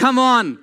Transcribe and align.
Come 0.00 0.20
on. 0.20 0.58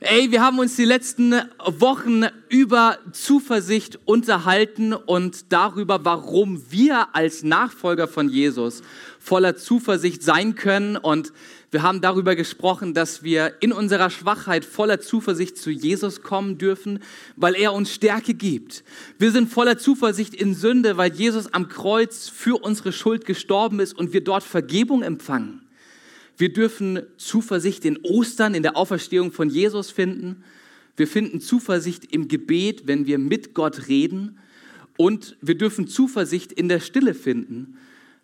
Ey, 0.00 0.30
wir 0.30 0.40
haben 0.40 0.58
uns 0.58 0.74
die 0.74 0.86
letzten 0.86 1.34
Wochen 1.66 2.24
über 2.48 2.96
Zuversicht 3.12 3.98
unterhalten 4.06 4.94
und 4.94 5.52
darüber, 5.52 6.06
warum 6.06 6.62
wir 6.70 7.14
als 7.14 7.42
Nachfolger 7.42 8.08
von 8.08 8.30
Jesus 8.30 8.82
voller 9.18 9.56
Zuversicht 9.56 10.22
sein 10.22 10.54
können. 10.54 10.96
Und 10.96 11.34
wir 11.70 11.82
haben 11.82 12.00
darüber 12.00 12.34
gesprochen, 12.34 12.94
dass 12.94 13.22
wir 13.22 13.52
in 13.60 13.72
unserer 13.72 14.08
Schwachheit 14.08 14.64
voller 14.64 15.00
Zuversicht 15.00 15.58
zu 15.58 15.70
Jesus 15.70 16.22
kommen 16.22 16.56
dürfen, 16.56 17.00
weil 17.36 17.54
er 17.54 17.74
uns 17.74 17.92
Stärke 17.92 18.32
gibt. 18.32 18.82
Wir 19.18 19.30
sind 19.30 19.52
voller 19.52 19.76
Zuversicht 19.76 20.34
in 20.34 20.54
Sünde, 20.54 20.96
weil 20.96 21.12
Jesus 21.12 21.52
am 21.52 21.68
Kreuz 21.68 22.30
für 22.30 22.56
unsere 22.56 22.92
Schuld 22.92 23.26
gestorben 23.26 23.78
ist 23.78 23.92
und 23.92 24.14
wir 24.14 24.24
dort 24.24 24.42
Vergebung 24.42 25.02
empfangen. 25.02 25.59
Wir 26.40 26.50
dürfen 26.50 27.02
Zuversicht 27.18 27.84
in 27.84 27.98
Ostern, 28.02 28.54
in 28.54 28.62
der 28.62 28.74
Auferstehung 28.74 29.30
von 29.30 29.50
Jesus 29.50 29.90
finden. 29.90 30.42
Wir 30.96 31.06
finden 31.06 31.42
Zuversicht 31.42 32.14
im 32.14 32.28
Gebet, 32.28 32.86
wenn 32.86 33.04
wir 33.04 33.18
mit 33.18 33.52
Gott 33.52 33.88
reden. 33.88 34.38
Und 34.96 35.36
wir 35.42 35.58
dürfen 35.58 35.86
Zuversicht 35.86 36.50
in 36.50 36.70
der 36.70 36.80
Stille 36.80 37.12
finden, 37.12 37.76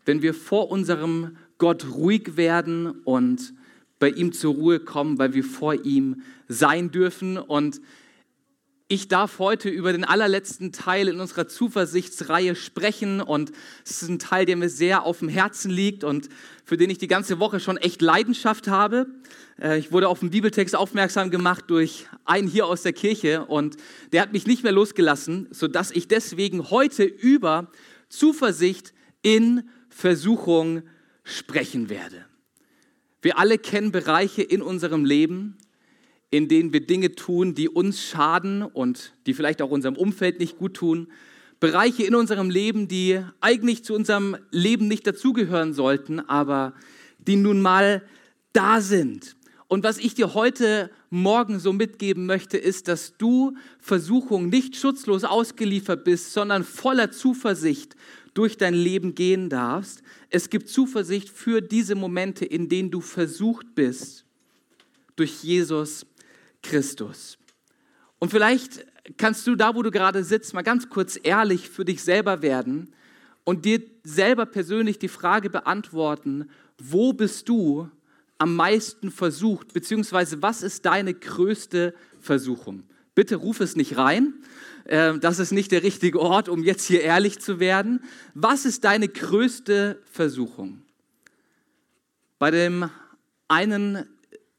wenn 0.06 0.22
wir 0.22 0.32
vor 0.32 0.70
unserem 0.70 1.36
Gott 1.58 1.90
ruhig 1.90 2.38
werden 2.38 2.90
und 3.04 3.52
bei 3.98 4.08
ihm 4.08 4.32
zur 4.32 4.54
Ruhe 4.54 4.80
kommen, 4.80 5.18
weil 5.18 5.34
wir 5.34 5.44
vor 5.44 5.84
ihm 5.84 6.22
sein 6.48 6.90
dürfen. 6.90 7.36
Und 7.36 7.82
ich 8.88 9.08
darf 9.08 9.40
heute 9.40 9.68
über 9.68 9.92
den 9.92 10.04
allerletzten 10.04 10.70
Teil 10.70 11.08
in 11.08 11.18
unserer 11.18 11.48
Zuversichtsreihe 11.48 12.54
sprechen 12.54 13.20
und 13.20 13.50
es 13.84 14.02
ist 14.02 14.08
ein 14.08 14.20
Teil, 14.20 14.46
der 14.46 14.56
mir 14.56 14.68
sehr 14.68 15.02
auf 15.02 15.18
dem 15.18 15.28
Herzen 15.28 15.72
liegt 15.72 16.04
und 16.04 16.28
für 16.64 16.76
den 16.76 16.90
ich 16.90 16.98
die 16.98 17.08
ganze 17.08 17.40
Woche 17.40 17.58
schon 17.58 17.78
echt 17.78 18.00
Leidenschaft 18.00 18.68
habe. 18.68 19.06
Äh, 19.60 19.78
ich 19.78 19.90
wurde 19.90 20.08
auf 20.08 20.20
den 20.20 20.30
Bibeltext 20.30 20.76
aufmerksam 20.76 21.32
gemacht 21.32 21.64
durch 21.66 22.06
einen 22.24 22.46
hier 22.46 22.66
aus 22.66 22.82
der 22.82 22.92
Kirche 22.92 23.44
und 23.46 23.76
der 24.12 24.22
hat 24.22 24.32
mich 24.32 24.46
nicht 24.46 24.62
mehr 24.62 24.72
losgelassen, 24.72 25.48
sodass 25.50 25.90
ich 25.90 26.06
deswegen 26.06 26.70
heute 26.70 27.02
über 27.02 27.72
Zuversicht 28.08 28.94
in 29.20 29.68
Versuchung 29.88 30.82
sprechen 31.24 31.88
werde. 31.88 32.24
Wir 33.20 33.38
alle 33.38 33.58
kennen 33.58 33.90
Bereiche 33.90 34.42
in 34.42 34.62
unserem 34.62 35.04
Leben, 35.04 35.58
in 36.30 36.48
denen 36.48 36.72
wir 36.72 36.86
Dinge 36.86 37.14
tun, 37.14 37.54
die 37.54 37.68
uns 37.68 38.02
schaden 38.02 38.62
und 38.62 39.12
die 39.26 39.34
vielleicht 39.34 39.62
auch 39.62 39.70
unserem 39.70 39.96
Umfeld 39.96 40.40
nicht 40.40 40.58
gut 40.58 40.74
tun. 40.74 41.08
Bereiche 41.60 42.02
in 42.02 42.14
unserem 42.14 42.50
Leben, 42.50 42.88
die 42.88 43.22
eigentlich 43.40 43.84
zu 43.84 43.94
unserem 43.94 44.36
Leben 44.50 44.88
nicht 44.88 45.06
dazugehören 45.06 45.72
sollten, 45.72 46.20
aber 46.20 46.74
die 47.18 47.36
nun 47.36 47.60
mal 47.62 48.02
da 48.52 48.80
sind. 48.80 49.36
Und 49.68 49.82
was 49.82 49.98
ich 49.98 50.14
dir 50.14 50.34
heute 50.34 50.90
Morgen 51.10 51.58
so 51.58 51.72
mitgeben 51.72 52.26
möchte, 52.26 52.56
ist, 52.56 52.88
dass 52.88 53.16
du 53.16 53.56
Versuchung 53.80 54.48
nicht 54.48 54.76
schutzlos 54.76 55.24
ausgeliefert 55.24 56.04
bist, 56.04 56.32
sondern 56.32 56.62
voller 56.62 57.10
Zuversicht 57.10 57.96
durch 58.34 58.56
dein 58.56 58.74
Leben 58.74 59.14
gehen 59.14 59.48
darfst. 59.48 60.02
Es 60.30 60.50
gibt 60.50 60.68
Zuversicht 60.68 61.28
für 61.28 61.62
diese 61.62 61.94
Momente, 61.94 62.44
in 62.44 62.68
denen 62.68 62.90
du 62.90 63.00
versucht 63.00 63.74
bist, 63.74 64.24
durch 65.16 65.42
Jesus 65.42 66.06
Christus. 66.62 67.38
Und 68.18 68.30
vielleicht 68.30 68.84
kannst 69.16 69.46
du 69.46 69.56
da, 69.56 69.74
wo 69.74 69.82
du 69.82 69.90
gerade 69.90 70.24
sitzt, 70.24 70.54
mal 70.54 70.62
ganz 70.62 70.88
kurz 70.88 71.18
ehrlich 71.22 71.68
für 71.68 71.84
dich 71.84 72.02
selber 72.02 72.42
werden 72.42 72.92
und 73.44 73.64
dir 73.64 73.82
selber 74.02 74.46
persönlich 74.46 74.98
die 74.98 75.08
Frage 75.08 75.50
beantworten, 75.50 76.50
wo 76.78 77.12
bist 77.12 77.48
du 77.48 77.88
am 78.38 78.54
meisten 78.54 79.10
versucht, 79.10 79.72
beziehungsweise 79.72 80.42
was 80.42 80.62
ist 80.62 80.84
deine 80.84 81.14
größte 81.14 81.94
Versuchung? 82.20 82.82
Bitte 83.14 83.36
ruf 83.36 83.60
es 83.60 83.76
nicht 83.76 83.96
rein, 83.96 84.34
äh, 84.84 85.18
das 85.18 85.38
ist 85.38 85.52
nicht 85.52 85.72
der 85.72 85.82
richtige 85.82 86.20
Ort, 86.20 86.48
um 86.48 86.62
jetzt 86.62 86.84
hier 86.86 87.02
ehrlich 87.02 87.38
zu 87.38 87.60
werden. 87.60 88.02
Was 88.34 88.64
ist 88.64 88.84
deine 88.84 89.08
größte 89.08 90.02
Versuchung? 90.10 90.82
Bei 92.38 92.50
dem 92.50 92.90
einen 93.48 94.06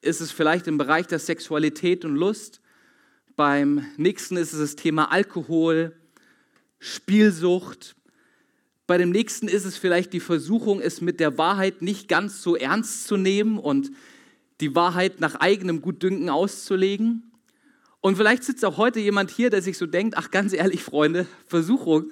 ist 0.01 0.21
es 0.21 0.31
vielleicht 0.31 0.67
im 0.67 0.77
Bereich 0.77 1.07
der 1.07 1.19
Sexualität 1.19 2.05
und 2.05 2.15
Lust. 2.15 2.61
Beim 3.35 3.85
nächsten 3.97 4.37
ist 4.37 4.53
es 4.53 4.59
das 4.59 4.75
Thema 4.75 5.11
Alkohol, 5.11 5.95
Spielsucht. 6.79 7.95
Bei 8.85 8.97
dem 8.97 9.09
nächsten 9.09 9.47
ist 9.47 9.65
es 9.65 9.77
vielleicht 9.77 10.13
die 10.13 10.19
Versuchung, 10.19 10.79
es 10.79 11.01
mit 11.01 11.19
der 11.19 11.37
Wahrheit 11.37 11.81
nicht 11.81 12.07
ganz 12.07 12.41
so 12.41 12.55
ernst 12.55 13.07
zu 13.07 13.17
nehmen 13.17 13.59
und 13.59 13.91
die 14.61 14.75
Wahrheit 14.75 15.19
nach 15.19 15.35
eigenem 15.35 15.81
Gutdünken 15.81 16.29
auszulegen. 16.29 17.31
Und 17.99 18.15
vielleicht 18.15 18.43
sitzt 18.43 18.63
auch 18.63 18.77
heute 18.77 18.99
jemand 18.99 19.29
hier, 19.31 19.49
der 19.49 19.61
sich 19.61 19.77
so 19.77 19.85
denkt, 19.85 20.15
ach 20.17 20.31
ganz 20.31 20.53
ehrlich, 20.53 20.83
Freunde, 20.83 21.27
Versuchung, 21.47 22.11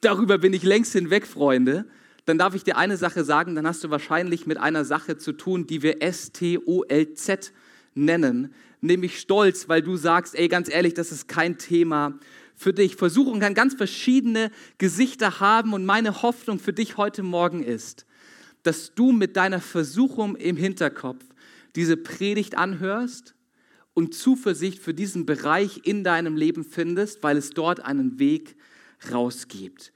darüber 0.00 0.38
bin 0.38 0.52
ich 0.52 0.62
längst 0.62 0.92
hinweg, 0.92 1.26
Freunde 1.26 1.86
dann 2.26 2.38
darf 2.38 2.54
ich 2.54 2.64
dir 2.64 2.76
eine 2.76 2.96
Sache 2.96 3.24
sagen, 3.24 3.54
dann 3.54 3.66
hast 3.66 3.82
du 3.84 3.90
wahrscheinlich 3.90 4.46
mit 4.46 4.58
einer 4.58 4.84
Sache 4.84 5.16
zu 5.16 5.32
tun, 5.32 5.66
die 5.66 5.82
wir 5.82 6.02
S-T-O-L-Z 6.02 7.52
nennen, 7.94 8.52
nämlich 8.80 9.18
Stolz, 9.18 9.68
weil 9.68 9.80
du 9.80 9.96
sagst, 9.96 10.34
ey, 10.34 10.48
ganz 10.48 10.68
ehrlich, 10.68 10.94
das 10.94 11.12
ist 11.12 11.28
kein 11.28 11.56
Thema 11.56 12.18
für 12.56 12.72
dich. 12.72 12.96
Versuchung 12.96 13.40
kann 13.40 13.54
ganz 13.54 13.74
verschiedene 13.74 14.50
Gesichter 14.78 15.40
haben 15.40 15.72
und 15.72 15.86
meine 15.86 16.22
Hoffnung 16.22 16.58
für 16.58 16.72
dich 16.72 16.96
heute 16.96 17.22
Morgen 17.22 17.62
ist, 17.62 18.06
dass 18.64 18.94
du 18.94 19.12
mit 19.12 19.36
deiner 19.36 19.60
Versuchung 19.60 20.34
im 20.34 20.56
Hinterkopf 20.56 21.24
diese 21.76 21.96
Predigt 21.96 22.58
anhörst 22.58 23.34
und 23.94 24.14
Zuversicht 24.14 24.80
für 24.80 24.94
diesen 24.94 25.26
Bereich 25.26 25.82
in 25.84 26.02
deinem 26.02 26.36
Leben 26.36 26.64
findest, 26.64 27.22
weil 27.22 27.36
es 27.36 27.50
dort 27.50 27.80
einen 27.80 28.18
Weg 28.18 28.56
rausgibt. 29.12 29.92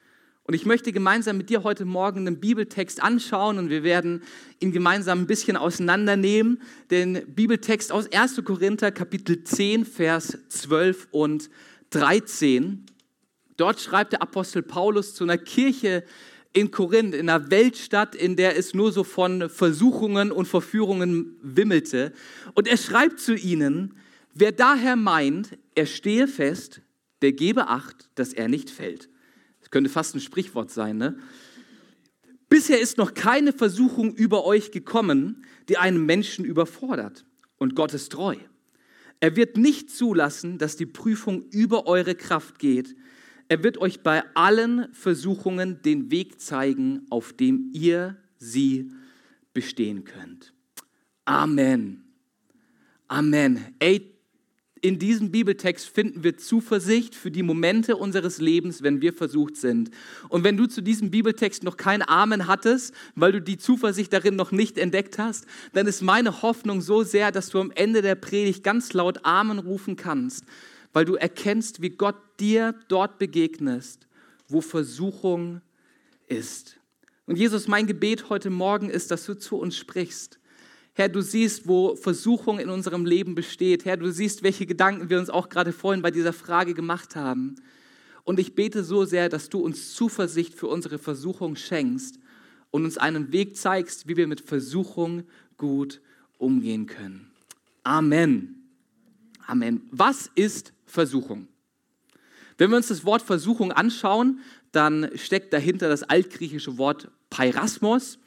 Und 0.50 0.54
ich 0.54 0.66
möchte 0.66 0.90
gemeinsam 0.90 1.36
mit 1.36 1.48
dir 1.48 1.62
heute 1.62 1.84
Morgen 1.84 2.26
einen 2.26 2.40
Bibeltext 2.40 3.00
anschauen 3.00 3.56
und 3.56 3.70
wir 3.70 3.84
werden 3.84 4.24
ihn 4.58 4.72
gemeinsam 4.72 5.20
ein 5.20 5.26
bisschen 5.28 5.56
auseinandernehmen. 5.56 6.60
Den 6.90 7.22
Bibeltext 7.32 7.92
aus 7.92 8.10
1. 8.12 8.42
Korinther 8.44 8.90
Kapitel 8.90 9.44
10, 9.44 9.84
Vers 9.84 10.36
12 10.48 11.06
und 11.12 11.50
13. 11.90 12.84
Dort 13.58 13.80
schreibt 13.80 14.12
der 14.12 14.22
Apostel 14.22 14.64
Paulus 14.64 15.14
zu 15.14 15.22
einer 15.22 15.38
Kirche 15.38 16.02
in 16.52 16.72
Korinth, 16.72 17.14
in 17.14 17.30
einer 17.30 17.52
Weltstadt, 17.52 18.16
in 18.16 18.34
der 18.34 18.58
es 18.58 18.74
nur 18.74 18.90
so 18.90 19.04
von 19.04 19.48
Versuchungen 19.48 20.32
und 20.32 20.48
Verführungen 20.48 21.36
wimmelte. 21.42 22.12
Und 22.54 22.66
er 22.66 22.76
schreibt 22.76 23.20
zu 23.20 23.36
ihnen, 23.36 23.94
wer 24.34 24.50
daher 24.50 24.96
meint, 24.96 25.56
er 25.76 25.86
stehe 25.86 26.26
fest, 26.26 26.80
der 27.22 27.30
gebe 27.30 27.68
acht, 27.68 28.10
dass 28.16 28.32
er 28.32 28.48
nicht 28.48 28.68
fällt. 28.68 29.09
Könnte 29.70 29.90
fast 29.90 30.14
ein 30.14 30.20
Sprichwort 30.20 30.70
sein, 30.70 30.96
ne? 30.96 31.18
Bisher 32.48 32.80
ist 32.80 32.98
noch 32.98 33.14
keine 33.14 33.52
Versuchung 33.52 34.12
über 34.12 34.44
euch 34.44 34.72
gekommen, 34.72 35.44
die 35.68 35.78
einen 35.78 36.04
Menschen 36.04 36.44
überfordert. 36.44 37.24
Und 37.58 37.76
Gott 37.76 37.94
ist 37.94 38.10
treu. 38.10 38.36
Er 39.20 39.36
wird 39.36 39.56
nicht 39.56 39.90
zulassen, 39.90 40.58
dass 40.58 40.76
die 40.76 40.86
Prüfung 40.86 41.42
über 41.50 41.86
eure 41.86 42.16
Kraft 42.16 42.58
geht. 42.58 42.96
Er 43.48 43.62
wird 43.62 43.78
euch 43.78 44.02
bei 44.02 44.24
allen 44.34 44.92
Versuchungen 44.92 45.82
den 45.82 46.10
Weg 46.10 46.40
zeigen, 46.40 47.06
auf 47.10 47.32
dem 47.32 47.70
ihr 47.72 48.16
sie 48.38 48.90
bestehen 49.52 50.04
könnt. 50.04 50.52
Amen. 51.24 52.02
Amen. 53.06 53.74
Ey, 53.78 54.09
in 54.82 54.98
diesem 54.98 55.30
Bibeltext 55.30 55.88
finden 55.88 56.24
wir 56.24 56.36
Zuversicht 56.36 57.14
für 57.14 57.30
die 57.30 57.42
Momente 57.42 57.96
unseres 57.96 58.38
Lebens, 58.38 58.82
wenn 58.82 59.00
wir 59.02 59.12
versucht 59.12 59.56
sind. 59.56 59.90
Und 60.28 60.44
wenn 60.44 60.56
du 60.56 60.66
zu 60.66 60.80
diesem 60.80 61.10
Bibeltext 61.10 61.62
noch 61.62 61.76
kein 61.76 62.06
Amen 62.06 62.46
hattest, 62.46 62.94
weil 63.14 63.32
du 63.32 63.40
die 63.40 63.58
Zuversicht 63.58 64.12
darin 64.12 64.36
noch 64.36 64.52
nicht 64.52 64.78
entdeckt 64.78 65.18
hast, 65.18 65.46
dann 65.72 65.86
ist 65.86 66.02
meine 66.02 66.42
Hoffnung 66.42 66.80
so 66.80 67.02
sehr, 67.02 67.30
dass 67.30 67.50
du 67.50 67.60
am 67.60 67.70
Ende 67.72 68.02
der 68.02 68.14
Predigt 68.14 68.64
ganz 68.64 68.92
laut 68.92 69.24
Amen 69.24 69.58
rufen 69.58 69.96
kannst, 69.96 70.44
weil 70.92 71.04
du 71.04 71.14
erkennst, 71.14 71.82
wie 71.82 71.90
Gott 71.90 72.16
dir 72.40 72.74
dort 72.88 73.18
begegnest, 73.18 74.06
wo 74.48 74.60
Versuchung 74.60 75.60
ist. 76.26 76.76
Und 77.26 77.36
Jesus, 77.36 77.68
mein 77.68 77.86
Gebet 77.86 78.28
heute 78.30 78.50
Morgen 78.50 78.90
ist, 78.90 79.10
dass 79.10 79.24
du 79.26 79.34
zu 79.34 79.56
uns 79.56 79.76
sprichst 79.76 80.39
Herr, 81.00 81.08
du 81.08 81.22
siehst, 81.22 81.66
wo 81.66 81.96
Versuchung 81.96 82.58
in 82.58 82.68
unserem 82.68 83.06
Leben 83.06 83.34
besteht. 83.34 83.86
Herr, 83.86 83.96
du 83.96 84.12
siehst, 84.12 84.42
welche 84.42 84.66
Gedanken 84.66 85.08
wir 85.08 85.18
uns 85.18 85.30
auch 85.30 85.48
gerade 85.48 85.72
vorhin 85.72 86.02
bei 86.02 86.10
dieser 86.10 86.34
Frage 86.34 86.74
gemacht 86.74 87.16
haben. 87.16 87.56
Und 88.24 88.38
ich 88.38 88.54
bete 88.54 88.84
so 88.84 89.06
sehr, 89.06 89.30
dass 89.30 89.48
du 89.48 89.60
uns 89.60 89.94
Zuversicht 89.94 90.52
für 90.52 90.66
unsere 90.66 90.98
Versuchung 90.98 91.56
schenkst 91.56 92.18
und 92.70 92.84
uns 92.84 92.98
einen 92.98 93.32
Weg 93.32 93.56
zeigst, 93.56 94.08
wie 94.08 94.18
wir 94.18 94.26
mit 94.26 94.42
Versuchung 94.42 95.22
gut 95.56 96.02
umgehen 96.36 96.84
können. 96.86 97.30
Amen. 97.82 98.62
Amen. 99.46 99.80
Was 99.90 100.30
ist 100.34 100.74
Versuchung? 100.84 101.48
Wenn 102.58 102.68
wir 102.68 102.76
uns 102.76 102.88
das 102.88 103.06
Wort 103.06 103.22
Versuchung 103.22 103.72
anschauen, 103.72 104.40
dann 104.70 105.10
steckt 105.14 105.54
dahinter 105.54 105.88
das 105.88 106.02
altgriechische 106.02 106.76
Wort 106.76 107.10
Peirasmos. 107.30 108.18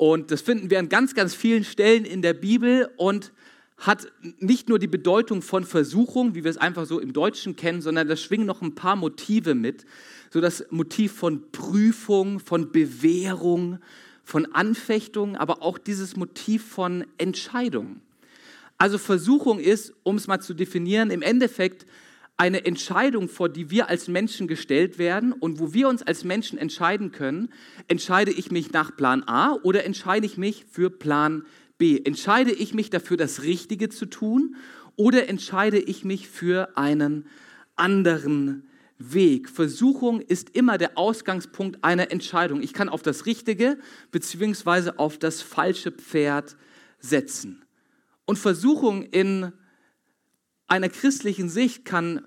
Und 0.00 0.30
das 0.30 0.40
finden 0.40 0.70
wir 0.70 0.78
an 0.78 0.88
ganz, 0.88 1.14
ganz 1.14 1.34
vielen 1.34 1.62
Stellen 1.62 2.06
in 2.06 2.22
der 2.22 2.32
Bibel 2.32 2.88
und 2.96 3.32
hat 3.76 4.10
nicht 4.38 4.70
nur 4.70 4.78
die 4.78 4.86
Bedeutung 4.86 5.42
von 5.42 5.62
Versuchung, 5.64 6.34
wie 6.34 6.42
wir 6.42 6.50
es 6.50 6.56
einfach 6.56 6.86
so 6.86 7.00
im 7.00 7.12
Deutschen 7.12 7.54
kennen, 7.54 7.82
sondern 7.82 8.08
da 8.08 8.16
schwingen 8.16 8.46
noch 8.46 8.62
ein 8.62 8.74
paar 8.74 8.96
Motive 8.96 9.54
mit. 9.54 9.84
So 10.30 10.40
das 10.40 10.64
Motiv 10.70 11.12
von 11.12 11.52
Prüfung, 11.52 12.40
von 12.40 12.72
Bewährung, 12.72 13.78
von 14.24 14.46
Anfechtung, 14.54 15.36
aber 15.36 15.60
auch 15.60 15.76
dieses 15.76 16.16
Motiv 16.16 16.64
von 16.64 17.04
Entscheidung. 17.18 18.00
Also 18.78 18.96
Versuchung 18.96 19.60
ist, 19.60 19.92
um 20.02 20.16
es 20.16 20.26
mal 20.26 20.40
zu 20.40 20.54
definieren, 20.54 21.10
im 21.10 21.20
Endeffekt 21.20 21.84
eine 22.40 22.64
Entscheidung, 22.64 23.28
vor 23.28 23.50
die 23.50 23.68
wir 23.68 23.90
als 23.90 24.08
Menschen 24.08 24.48
gestellt 24.48 24.96
werden 24.96 25.34
und 25.34 25.60
wo 25.60 25.74
wir 25.74 25.90
uns 25.90 26.02
als 26.02 26.24
Menschen 26.24 26.58
entscheiden 26.58 27.12
können, 27.12 27.50
entscheide 27.86 28.30
ich 28.30 28.50
mich 28.50 28.72
nach 28.72 28.96
Plan 28.96 29.22
A 29.24 29.56
oder 29.62 29.84
entscheide 29.84 30.24
ich 30.24 30.38
mich 30.38 30.64
für 30.64 30.88
Plan 30.88 31.44
B? 31.76 32.00
Entscheide 32.02 32.50
ich 32.50 32.72
mich 32.72 32.88
dafür, 32.88 33.18
das 33.18 33.42
Richtige 33.42 33.90
zu 33.90 34.06
tun 34.06 34.56
oder 34.96 35.28
entscheide 35.28 35.78
ich 35.78 36.02
mich 36.02 36.30
für 36.30 36.78
einen 36.78 37.26
anderen 37.76 38.66
Weg? 38.96 39.50
Versuchung 39.50 40.22
ist 40.22 40.56
immer 40.56 40.78
der 40.78 40.96
Ausgangspunkt 40.96 41.84
einer 41.84 42.10
Entscheidung. 42.10 42.62
Ich 42.62 42.72
kann 42.72 42.88
auf 42.88 43.02
das 43.02 43.26
Richtige 43.26 43.76
bzw. 44.12 44.92
auf 44.96 45.18
das 45.18 45.42
falsche 45.42 45.92
Pferd 45.92 46.56
setzen. 47.00 47.66
Und 48.24 48.38
Versuchung 48.38 49.02
in 49.02 49.52
einer 50.70 50.88
christlichen 50.88 51.50
Sicht 51.50 51.84
kann 51.84 52.24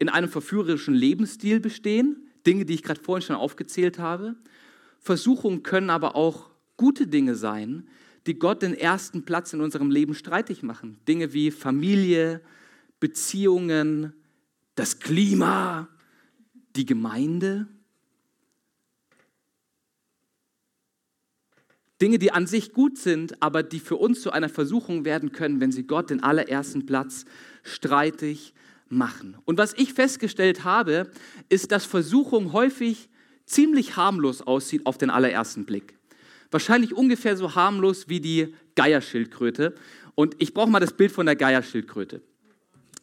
in 0.00 0.08
einem 0.08 0.28
verführerischen 0.28 0.94
Lebensstil 0.94 1.60
bestehen, 1.60 2.26
Dinge, 2.46 2.64
die 2.64 2.74
ich 2.74 2.82
gerade 2.82 3.00
vorhin 3.00 3.24
schon 3.24 3.36
aufgezählt 3.36 3.98
habe. 3.98 4.34
Versuchungen 4.98 5.62
können 5.62 5.90
aber 5.90 6.16
auch 6.16 6.50
gute 6.76 7.06
Dinge 7.06 7.36
sein, 7.36 7.86
die 8.26 8.38
Gott 8.38 8.62
den 8.62 8.74
ersten 8.74 9.24
Platz 9.24 9.52
in 9.52 9.60
unserem 9.60 9.90
Leben 9.90 10.14
streitig 10.14 10.62
machen. 10.62 10.98
Dinge 11.06 11.34
wie 11.34 11.50
Familie, 11.50 12.40
Beziehungen, 12.98 14.14
das 14.74 15.00
Klima, 15.00 15.88
die 16.76 16.86
Gemeinde. 16.86 17.68
Dinge, 22.00 22.18
die 22.18 22.32
an 22.32 22.46
sich 22.46 22.72
gut 22.72 22.96
sind, 22.96 23.42
aber 23.42 23.62
die 23.62 23.80
für 23.80 23.96
uns 23.96 24.22
zu 24.22 24.30
einer 24.30 24.48
Versuchung 24.48 25.04
werden 25.04 25.32
können, 25.32 25.60
wenn 25.60 25.72
sie 25.72 25.86
Gott 25.86 26.08
den 26.08 26.22
allerersten 26.22 26.86
Platz 26.86 27.26
streitig 27.62 28.54
machen. 28.90 29.36
Und 29.44 29.58
was 29.58 29.72
ich 29.74 29.94
festgestellt 29.94 30.64
habe, 30.64 31.10
ist, 31.48 31.72
dass 31.72 31.84
Versuchung 31.84 32.52
häufig 32.52 33.08
ziemlich 33.46 33.96
harmlos 33.96 34.42
aussieht 34.42 34.84
auf 34.86 34.98
den 34.98 35.10
allerersten 35.10 35.64
Blick. 35.64 35.94
Wahrscheinlich 36.50 36.94
ungefähr 36.94 37.36
so 37.36 37.54
harmlos 37.54 38.08
wie 38.08 38.20
die 38.20 38.54
Geierschildkröte. 38.74 39.74
Und 40.14 40.34
ich 40.38 40.52
brauche 40.52 40.70
mal 40.70 40.80
das 40.80 40.92
Bild 40.92 41.12
von 41.12 41.26
der 41.26 41.36
Geierschildkröte. 41.36 42.22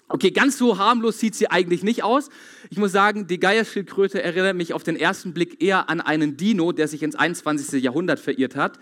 Okay, 0.10 0.32
ganz 0.32 0.58
so 0.58 0.78
harmlos 0.78 1.20
sieht 1.20 1.36
sie 1.36 1.52
eigentlich 1.52 1.84
nicht 1.84 2.04
aus. 2.04 2.30
Ich 2.70 2.78
muss 2.78 2.94
sagen, 2.94 3.28
die 3.28 3.40
Geierschildkröte 3.40 4.24
erinnert 4.24 4.56
mich 4.56 4.74
auf 4.74 4.84
den 4.84 4.96
ersten 4.96 5.34
Blick 5.34 5.62
eher 5.62 5.90
an 5.90 6.00
einen 6.00 6.38
Dino, 6.38 6.72
der 6.72 6.88
sich 6.88 7.04
ins 7.04 7.16
21. 7.16 7.82
Jahrhundert 7.84 8.20
verirrt 8.20 8.56
hat. 8.56 8.80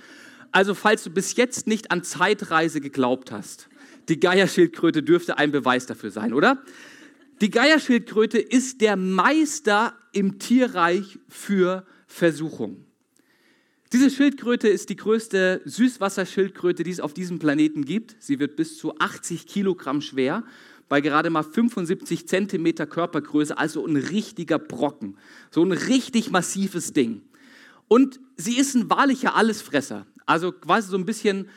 Also 0.52 0.76
falls 0.76 1.04
du 1.04 1.10
bis 1.10 1.36
jetzt 1.36 1.66
nicht 1.66 1.92
an 1.92 2.04
Zeitreise 2.04 2.80
geglaubt 2.80 3.32
hast, 3.32 3.70
die 4.10 4.20
Geierschildkröte 4.20 5.04
dürfte 5.04 5.38
ein 5.38 5.52
Beweis 5.52 5.86
dafür 5.86 6.12
sein, 6.12 6.34
oder? 6.34 6.64
Die 7.42 7.50
Geierschildkröte 7.50 8.40
ist 8.40 8.82
der 8.82 8.96
Meister 8.96 9.94
im 10.14 10.40
Tierreich 10.40 11.20
für 11.28 11.86
Versuchung. 12.08 12.86
Diese 13.92 14.10
Schildkröte 14.10 14.68
ist 14.68 14.90
die 14.90 14.96
größte 14.96 15.62
Süßwasserschildkröte, 15.66 16.84
die 16.84 16.92
es 16.92 17.00
auf 17.00 17.14
diesem 17.14 17.40
Planeten 17.40 17.86
gibt. 17.86 18.16
Sie 18.20 18.40
wird 18.40 18.56
bis 18.56 18.78
zu 18.78 18.98
80 18.98 19.48
Kilogramm 19.48 20.02
schwer, 20.02 20.44
bei 20.88 21.02
gerade 21.02 21.30
mal 21.30 21.44
75 21.44 22.28
Zentimeter 22.28 22.86
Körpergröße, 22.86 23.58
also 23.58 23.86
ein 23.86 23.96
richtiger 23.96 24.60
Brocken, 24.60 25.18
so 25.52 25.64
ein 25.64 25.72
richtig 25.72 26.32
massives 26.32 26.94
Ding. 26.94 27.22
Und 27.88 28.20
sie 28.38 28.58
ist 28.58 28.76
ein 28.76 28.90
wahrlicher 28.90 29.36
Allesfresser, 29.36 30.06
also 30.26 30.52
quasi 30.52 30.90
so 30.90 30.98
ein 30.98 31.06
bisschen 31.06 31.50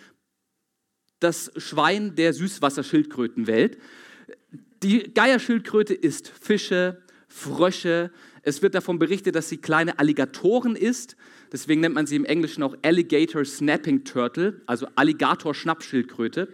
das 1.20 1.50
Schwein 1.56 2.14
der 2.14 2.32
Süßwasserschildkrötenwelt. 2.32 3.78
Die 4.82 5.12
Geierschildkröte 5.12 5.94
isst 5.94 6.28
Fische, 6.28 7.02
Frösche. 7.28 8.10
Es 8.42 8.62
wird 8.62 8.74
davon 8.74 8.98
berichtet, 8.98 9.34
dass 9.34 9.48
sie 9.48 9.58
kleine 9.58 9.98
Alligatoren 9.98 10.76
isst. 10.76 11.16
Deswegen 11.52 11.80
nennt 11.80 11.94
man 11.94 12.06
sie 12.06 12.16
im 12.16 12.24
Englischen 12.24 12.62
auch 12.62 12.76
Alligator 12.82 13.44
Snapping 13.44 14.04
Turtle, 14.04 14.60
also 14.66 14.86
Alligator-Schnappschildkröte. 14.94 16.48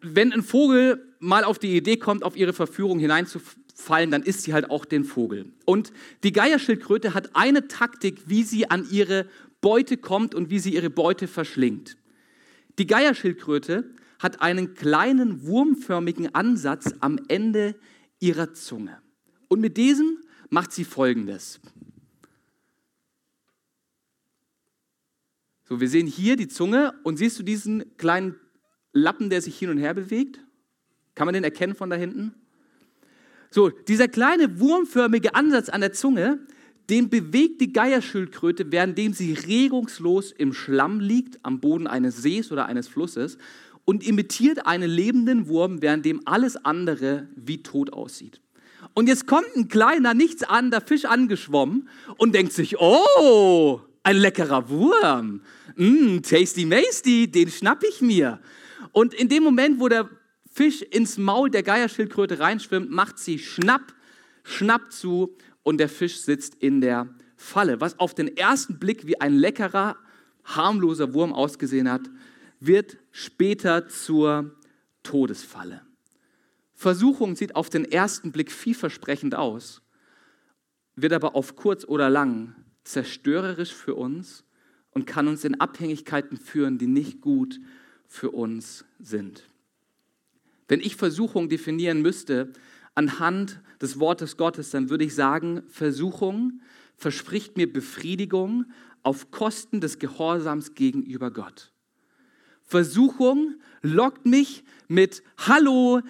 Wenn 0.00 0.32
ein 0.32 0.42
Vogel 0.42 1.02
mal 1.18 1.44
auf 1.44 1.58
die 1.58 1.76
Idee 1.76 1.96
kommt, 1.96 2.24
auf 2.24 2.36
ihre 2.36 2.52
Verführung 2.52 2.98
hineinzufallen, 2.98 4.10
dann 4.10 4.22
isst 4.22 4.42
sie 4.42 4.52
halt 4.52 4.70
auch 4.70 4.84
den 4.84 5.04
Vogel. 5.04 5.46
Und 5.64 5.92
die 6.22 6.32
Geierschildkröte 6.32 7.14
hat 7.14 7.34
eine 7.34 7.68
Taktik, 7.68 8.22
wie 8.26 8.42
sie 8.42 8.70
an 8.70 8.86
ihre 8.90 9.26
Beute 9.62 9.96
kommt 9.96 10.34
und 10.34 10.50
wie 10.50 10.58
sie 10.58 10.74
ihre 10.74 10.90
Beute 10.90 11.26
verschlingt. 11.26 11.96
Die 12.78 12.86
Geierschildkröte 12.86 13.94
hat 14.18 14.40
einen 14.40 14.74
kleinen 14.74 15.46
wurmförmigen 15.46 16.34
Ansatz 16.34 16.92
am 17.00 17.18
Ende 17.28 17.76
ihrer 18.20 18.54
Zunge. 18.54 19.00
Und 19.48 19.60
mit 19.60 19.76
diesem 19.76 20.18
macht 20.50 20.72
sie 20.72 20.84
Folgendes. 20.84 21.60
So, 25.68 25.80
wir 25.80 25.88
sehen 25.88 26.06
hier 26.06 26.36
die 26.36 26.48
Zunge 26.48 26.94
und 27.04 27.16
siehst 27.16 27.38
du 27.38 27.42
diesen 27.42 27.96
kleinen 27.96 28.38
Lappen, 28.92 29.30
der 29.30 29.40
sich 29.40 29.58
hin 29.58 29.70
und 29.70 29.78
her 29.78 29.94
bewegt? 29.94 30.40
Kann 31.14 31.26
man 31.26 31.34
den 31.34 31.44
erkennen 31.44 31.74
von 31.74 31.90
da 31.90 31.96
hinten? 31.96 32.34
So, 33.50 33.70
dieser 33.70 34.08
kleine 34.08 34.58
wurmförmige 34.58 35.34
Ansatz 35.34 35.68
an 35.68 35.80
der 35.80 35.92
Zunge, 35.92 36.44
den 36.90 37.08
bewegt 37.08 37.60
die 37.60 37.72
Geierschildkröte, 37.72 38.70
währenddem 38.70 39.12
sie 39.12 39.32
regungslos 39.32 40.32
im 40.32 40.52
Schlamm 40.52 41.00
liegt, 41.00 41.38
am 41.42 41.60
Boden 41.60 41.86
eines 41.86 42.18
Sees 42.18 42.52
oder 42.52 42.66
eines 42.66 42.88
Flusses 42.88 43.38
und 43.84 44.06
imitiert 44.06 44.66
einen 44.66 44.90
lebenden 44.90 45.48
Wurm, 45.48 45.82
währenddem 45.82 46.22
alles 46.24 46.56
andere 46.56 47.28
wie 47.36 47.62
tot 47.62 47.92
aussieht. 47.92 48.40
Und 48.92 49.08
jetzt 49.08 49.26
kommt 49.26 49.48
ein 49.56 49.68
kleiner, 49.68 50.14
nichts 50.14 50.42
an, 50.42 50.70
der 50.70 50.80
Fisch 50.80 51.04
angeschwommen 51.04 51.88
und 52.16 52.34
denkt 52.34 52.52
sich, 52.52 52.78
oh, 52.78 53.80
ein 54.02 54.16
leckerer 54.16 54.68
Wurm. 54.68 55.40
Mm, 55.76 56.18
tasty 56.20 56.66
masty, 56.66 57.30
den 57.30 57.50
schnapp 57.50 57.82
ich 57.88 58.00
mir. 58.00 58.40
Und 58.92 59.14
in 59.14 59.28
dem 59.28 59.42
Moment, 59.42 59.80
wo 59.80 59.88
der 59.88 60.08
Fisch 60.52 60.82
ins 60.82 61.18
Maul 61.18 61.50
der 61.50 61.64
Geierschildkröte 61.64 62.38
reinschwimmt, 62.38 62.90
macht 62.90 63.18
sie 63.18 63.38
schnapp, 63.38 63.94
schnapp 64.44 64.92
zu 64.92 65.36
und 65.64 65.78
der 65.78 65.88
Fisch 65.88 66.18
sitzt 66.18 66.54
in 66.54 66.80
der 66.80 67.08
Falle. 67.36 67.80
Was 67.80 67.98
auf 67.98 68.14
den 68.14 68.36
ersten 68.36 68.78
Blick 68.78 69.06
wie 69.06 69.20
ein 69.20 69.34
leckerer, 69.34 69.96
harmloser 70.44 71.12
Wurm 71.12 71.32
ausgesehen 71.32 71.90
hat, 71.90 72.02
wird 72.60 72.98
später 73.10 73.88
zur 73.88 74.54
Todesfalle. 75.02 75.82
Versuchung 76.74 77.34
sieht 77.34 77.56
auf 77.56 77.70
den 77.70 77.84
ersten 77.84 78.30
Blick 78.30 78.52
vielversprechend 78.52 79.34
aus, 79.34 79.82
wird 80.96 81.12
aber 81.12 81.34
auf 81.34 81.56
kurz 81.56 81.84
oder 81.84 82.10
lang 82.10 82.54
zerstörerisch 82.84 83.72
für 83.72 83.94
uns 83.94 84.44
und 84.90 85.06
kann 85.06 85.28
uns 85.28 85.44
in 85.44 85.60
Abhängigkeiten 85.60 86.36
führen, 86.36 86.78
die 86.78 86.86
nicht 86.86 87.20
gut 87.20 87.60
für 88.06 88.30
uns 88.30 88.84
sind. 89.00 89.48
Wenn 90.68 90.80
ich 90.80 90.96
Versuchung 90.96 91.48
definieren 91.48 92.02
müsste 92.02 92.52
anhand 92.94 93.60
des 93.84 94.00
Wortes 94.00 94.36
Gottes, 94.36 94.70
dann 94.70 94.90
würde 94.90 95.04
ich 95.04 95.14
sagen, 95.14 95.62
Versuchung 95.68 96.60
verspricht 96.96 97.56
mir 97.56 97.72
Befriedigung 97.72 98.64
auf 99.02 99.30
Kosten 99.30 99.80
des 99.80 99.98
Gehorsams 99.98 100.74
gegenüber 100.74 101.30
Gott. 101.30 101.70
Versuchung 102.62 103.54
lockt 103.82 104.24
mich 104.24 104.64
mit 104.88 105.22
Hallo, 105.36 106.00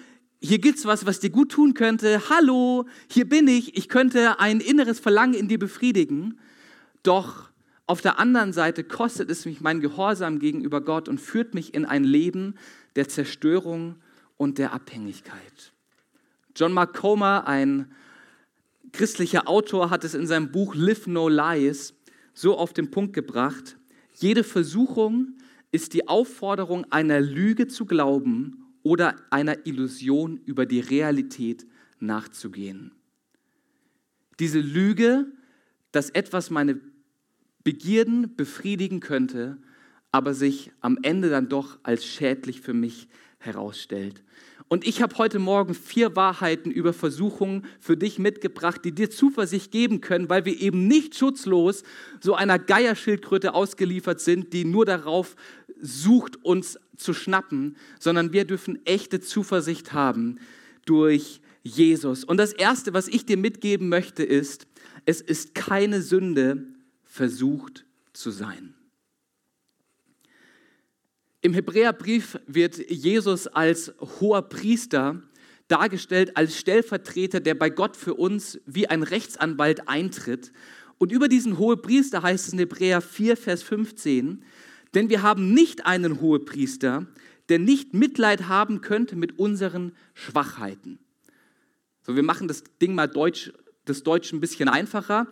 hier 0.41 0.59
gibt's 0.59 0.85
was, 0.85 1.05
was 1.05 1.19
dir 1.19 1.31
gut 1.31 1.51
tun 1.51 1.73
könnte. 1.73 2.29
Hallo, 2.29 2.85
hier 3.11 3.27
bin 3.27 3.47
ich. 3.47 3.75
Ich 3.75 3.89
könnte 3.89 4.39
ein 4.39 4.59
inneres 4.59 4.99
Verlangen 4.99 5.33
in 5.33 5.47
dir 5.47 5.59
befriedigen. 5.59 6.39
Doch 7.03 7.51
Auf 7.87 8.01
der 8.01 8.17
anderen 8.17 8.51
Seite 8.51 8.83
kostet 8.83 9.29
es 9.29 9.45
mich 9.45 9.61
mein 9.61 9.79
Gehorsam 9.79 10.39
gegenüber 10.39 10.81
Gott 10.81 11.07
und 11.07 11.21
führt 11.21 11.53
mich 11.53 11.75
in 11.75 11.85
ein 11.85 12.03
Leben 12.03 12.55
der 12.95 13.07
Zerstörung 13.07 13.97
und 14.37 14.57
der 14.57 14.73
Abhängigkeit. 14.73 15.74
John 16.55 16.71
Mark 16.71 16.95
Comer, 16.95 17.47
ein 17.47 17.91
christlicher 18.93 19.49
Autor, 19.49 19.89
hat 19.89 20.05
es 20.05 20.13
in 20.13 20.25
seinem 20.25 20.51
Buch 20.51 20.73
Live 20.73 21.05
No 21.05 21.27
Lies 21.27 21.93
so 22.33 22.57
auf 22.57 22.71
den 22.71 22.91
Punkt 22.91 23.13
gebracht. 23.13 23.77
Jede 24.13 24.45
Versuchung 24.45 25.35
ist 25.73 25.93
die 25.93 26.07
Aufforderung, 26.07 26.85
einer 26.91 27.19
Lüge 27.19 27.67
zu 27.67 27.85
glauben 27.85 28.71
oder 28.83 29.15
einer 29.31 29.65
Illusion 29.65 30.37
über 30.45 30.65
die 30.65 30.79
Realität 30.79 31.65
nachzugehen. 31.99 32.93
Diese 34.39 34.59
Lüge, 34.59 35.25
dass 35.91 36.09
etwas 36.09 36.49
meine 36.49 36.79
Begierden 37.65 38.35
befriedigen 38.37 39.01
könnte, 39.01 39.57
aber 40.13 40.33
sich 40.33 40.71
am 40.79 40.97
Ende 41.01 41.29
dann 41.29 41.49
doch 41.49 41.79
als 41.83 42.05
schädlich 42.05 42.61
für 42.61 42.73
mich 42.73 43.09
herausstellt. 43.39 44.23
Und 44.67 44.87
ich 44.87 45.01
habe 45.01 45.17
heute 45.17 45.37
Morgen 45.37 45.75
vier 45.75 46.15
Wahrheiten 46.15 46.71
über 46.71 46.91
Versuchungen 46.91 47.65
für 47.79 47.95
dich 47.95 48.17
mitgebracht, 48.17 48.81
die 48.83 48.93
dir 48.93 49.11
Zuversicht 49.11 49.71
geben 49.71 50.01
können, 50.01 50.27
weil 50.27 50.45
wir 50.45 50.59
eben 50.59 50.87
nicht 50.87 51.15
schutzlos 51.15 51.83
so 52.19 52.33
einer 52.33 52.57
Geierschildkröte 52.57 53.53
ausgeliefert 53.53 54.21
sind, 54.21 54.53
die 54.53 54.65
nur 54.65 54.85
darauf 54.85 55.35
sucht, 55.79 56.43
uns 56.43 56.79
zu 56.97 57.13
schnappen, 57.13 57.75
sondern 57.99 58.33
wir 58.33 58.45
dürfen 58.45 58.83
echte 58.85 59.21
Zuversicht 59.21 59.93
haben 59.93 60.39
durch 60.85 61.41
Jesus. 61.61 62.23
Und 62.23 62.37
das 62.37 62.53
Erste, 62.53 62.93
was 62.93 63.07
ich 63.07 63.25
dir 63.25 63.37
mitgeben 63.37 63.89
möchte, 63.89 64.23
ist, 64.23 64.67
es 65.05 65.21
ist 65.21 65.53
keine 65.53 66.01
Sünde, 66.01 66.63
versucht 67.03 67.85
zu 68.13 68.31
sein. 68.31 68.73
Im 71.45 71.53
Hebräerbrief 71.53 72.39
wird 72.47 72.89
Jesus 72.89 73.45
als 73.45 73.93
hoher 74.19 74.41
Priester 74.41 75.21
dargestellt, 75.67 76.35
als 76.37 76.57
Stellvertreter, 76.57 77.39
der 77.39 77.53
bei 77.53 77.69
Gott 77.69 77.95
für 77.95 78.15
uns 78.15 78.59
wie 78.65 78.87
ein 78.87 79.03
Rechtsanwalt 79.03 79.87
eintritt. 79.87 80.51
Und 80.97 81.11
über 81.11 81.27
diesen 81.27 81.59
hohen 81.59 81.79
Priester 81.83 82.23
heißt 82.23 82.47
es 82.47 82.53
in 82.53 82.57
Hebräer 82.57 82.99
4, 82.99 83.37
Vers 83.37 83.61
15, 83.61 84.43
denn 84.95 85.09
wir 85.09 85.21
haben 85.21 85.53
nicht 85.53 85.85
einen 85.85 86.19
hohen 86.19 86.45
Priester, 86.45 87.05
der 87.49 87.59
nicht 87.59 87.93
Mitleid 87.93 88.47
haben 88.47 88.81
könnte 88.81 89.15
mit 89.15 89.37
unseren 89.37 89.91
Schwachheiten. 90.15 90.97
So, 92.01 92.15
wir 92.15 92.23
machen 92.23 92.47
das 92.47 92.63
Ding 92.81 92.95
mal 92.95 93.05
Deutsch, 93.05 93.53
das 93.85 94.01
Deutsch 94.01 94.33
ein 94.33 94.41
bisschen 94.41 94.67
einfacher 94.67 95.27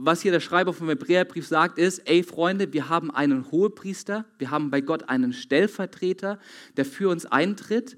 was 0.00 0.22
hier 0.22 0.32
der 0.32 0.40
Schreiber 0.40 0.72
vom 0.72 0.88
Hebräerbrief 0.88 1.46
sagt, 1.46 1.78
ist, 1.78 2.08
ey 2.08 2.22
Freunde, 2.22 2.72
wir 2.72 2.88
haben 2.88 3.10
einen 3.10 3.50
Hohepriester, 3.50 4.24
wir 4.38 4.50
haben 4.50 4.70
bei 4.70 4.80
Gott 4.80 5.08
einen 5.08 5.32
Stellvertreter, 5.32 6.38
der 6.76 6.84
für 6.84 7.08
uns 7.08 7.26
eintritt, 7.26 7.96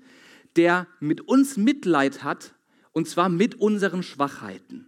der 0.57 0.87
mit 0.99 1.21
uns 1.23 1.57
Mitleid 1.57 2.25
hat, 2.25 2.55
und 2.93 3.09
zwar 3.09 3.29
mit 3.29 3.57
unseren 3.61 4.03
Schwachheiten. 4.03 4.87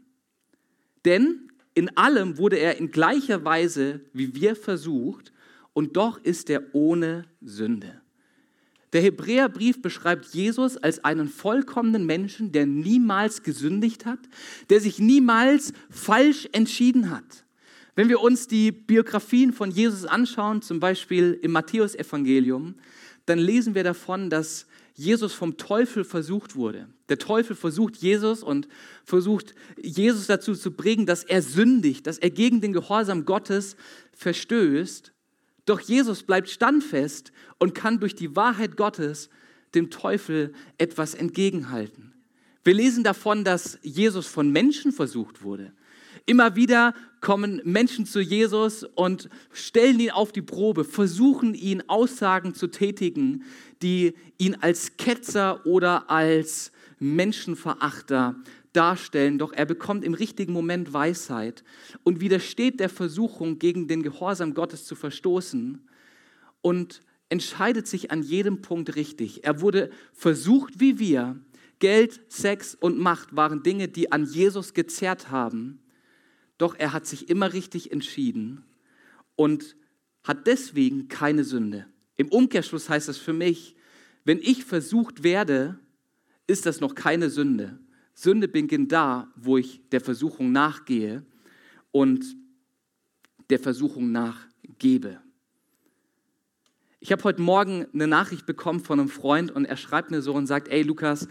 Denn 1.05 1.49
in 1.75 1.97
allem 1.97 2.39
wurde 2.39 2.57
er 2.57 2.79
in 2.79 2.91
gleicher 2.91 3.45
Weise 3.45 4.01
wie 4.13 4.35
wir 4.35 4.57
versucht, 4.57 5.33
und 5.75 5.97
doch 5.97 6.19
ist 6.19 6.51
er 6.51 6.75
ohne 6.75 7.25
Sünde. 7.41 8.02
Der 8.93 9.01
Hebräerbrief 9.01 9.81
beschreibt 9.81 10.27
Jesus 10.35 10.77
als 10.77 11.03
einen 11.05 11.29
vollkommenen 11.29 12.05
Menschen, 12.05 12.53
der 12.53 12.67
niemals 12.67 13.43
gesündigt 13.43 14.05
hat, 14.05 14.19
der 14.69 14.81
sich 14.81 14.99
niemals 14.99 15.73
falsch 15.91 16.49
entschieden 16.53 17.11
hat. 17.11 17.45
Wenn 17.95 18.09
wir 18.09 18.21
uns 18.21 18.49
die 18.49 18.73
Biografien 18.73 19.53
von 19.53 19.71
Jesus 19.71 20.05
anschauen, 20.05 20.63
zum 20.63 20.81
Beispiel 20.81 21.39
im 21.43 21.53
Matthäusevangelium, 21.53 22.75
dann 23.27 23.39
lesen 23.39 23.75
wir 23.75 23.85
davon, 23.85 24.31
dass 24.31 24.67
Jesus 24.95 25.33
vom 25.33 25.57
Teufel 25.57 26.05
versucht 26.05 26.55
wurde. 26.55 26.89
Der 27.09 27.19
Teufel 27.19 27.57
versucht 27.57 27.97
Jesus 27.97 28.43
und 28.43 28.69
versucht 29.05 29.55
Jesus 29.81 30.27
dazu 30.27 30.55
zu 30.55 30.73
bringen, 30.73 31.07
dass 31.07 31.25
er 31.25 31.43
sündigt, 31.43 32.07
dass 32.07 32.19
er 32.19 32.31
gegen 32.31 32.61
den 32.61 32.73
Gehorsam 32.73 33.25
Gottes 33.25 33.77
verstößt. 34.13 35.12
Doch 35.65 35.81
Jesus 35.81 36.23
bleibt 36.23 36.49
standfest 36.49 37.33
und 37.59 37.75
kann 37.75 38.01
durch 38.01 38.15
die 38.15 38.35
Wahrheit 38.35 38.77
Gottes 38.77 39.29
dem 39.75 39.91
Teufel 39.91 40.53
etwas 40.79 41.15
entgegenhalten. 41.15 42.13
Wir 42.65 42.75
lesen 42.75 43.05
davon, 43.05 43.45
dass 43.45 43.79
Jesus 43.83 44.27
von 44.27 44.51
Menschen 44.51 44.93
versucht 44.93 45.43
wurde. 45.43 45.73
Immer 46.27 46.55
wieder 46.55 46.95
kommen 47.21 47.61
Menschen 47.65 48.07
zu 48.07 48.21
Jesus 48.21 48.85
und 48.85 49.29
stellen 49.53 49.99
ihn 49.99 50.11
auf 50.11 50.31
die 50.31 50.43
Probe, 50.43 50.85
versuchen 50.85 51.55
ihn 51.55 51.83
Aussagen 51.89 52.55
zu 52.55 52.69
tätigen, 52.69 53.45
die 53.83 54.15
ihn 54.39 54.57
als 54.61 54.97
Ketzer 54.97 55.67
oder 55.67 56.11
als 56.11 56.71
Menschenverachter 57.01 58.37
darstellen, 58.73 59.39
doch 59.39 59.53
er 59.53 59.67
bekommt 59.67 60.05
im 60.05 60.15
richtigen 60.15 60.53
Moment 60.53 60.93
Weisheit 60.93 61.63
und 62.05 62.21
widersteht 62.21 62.81
der 62.81 62.89
Versuchung, 62.89 63.59
gegen 63.59 63.89
den 63.89 64.03
Gehorsam 64.03 64.55
Gottes 64.55 64.85
zu 64.85 64.95
verstoßen 64.95 65.87
und 66.61 67.01
entscheidet 67.29 67.87
sich 67.87 68.11
an 68.11 68.23
jedem 68.23 68.63
Punkt 68.63 68.97
richtig. 68.97 69.45
Er 69.45 69.61
wurde 69.61 69.91
versucht 70.13 70.81
wie 70.81 70.99
wir. 70.99 71.41
Geld, 71.79 72.21
Sex 72.29 72.77
und 72.77 72.99
Macht 72.99 73.35
waren 73.35 73.63
Dinge, 73.63 73.89
die 73.89 74.13
an 74.13 74.25
Jesus 74.25 74.73
gezerrt 74.73 75.31
haben, 75.31 75.81
doch 76.57 76.77
er 76.79 76.93
hat 76.93 77.07
sich 77.07 77.29
immer 77.29 77.53
richtig 77.53 77.91
entschieden 77.91 78.65
und 79.35 79.75
hat 80.23 80.47
deswegen 80.47 81.09
keine 81.09 81.43
Sünde. 81.43 81.87
Im 82.17 82.29
Umkehrschluss 82.29 82.89
heißt 82.89 83.09
das 83.09 83.19
für 83.19 83.33
mich, 83.33 83.75
wenn 84.25 84.39
ich 84.39 84.65
versucht 84.65 85.25
werde, 85.25 85.79
ist 86.47 86.67
das 86.67 86.81
noch 86.81 86.95
keine 86.95 87.31
Sünde. 87.31 87.81
Sünde 88.15 88.49
beginnt 88.49 88.93
da, 88.93 89.33
wo 89.37 89.57
ich 89.57 89.81
der 89.91 90.01
Versuchung 90.01 90.53
nachgehe 90.53 91.25
und 91.91 92.25
der 93.51 93.59
Versuchung 93.59 94.13
nachgebe. 94.13 95.21
Ich 97.01 97.11
habe 97.11 97.25
heute 97.25 97.43
Morgen 97.43 97.87
eine 97.93 98.07
Nachricht 98.07 98.47
bekommen 98.47 98.81
von 98.81 99.01
einem 99.01 99.09
Freund 99.09 99.51
und 99.51 99.65
er 99.65 99.77
schreibt 99.77 100.11
mir 100.11 100.23
so 100.23 100.35
und 100.35 100.47
sagt, 100.47 100.69
ey 100.69 100.83
Lukas, 100.83 101.27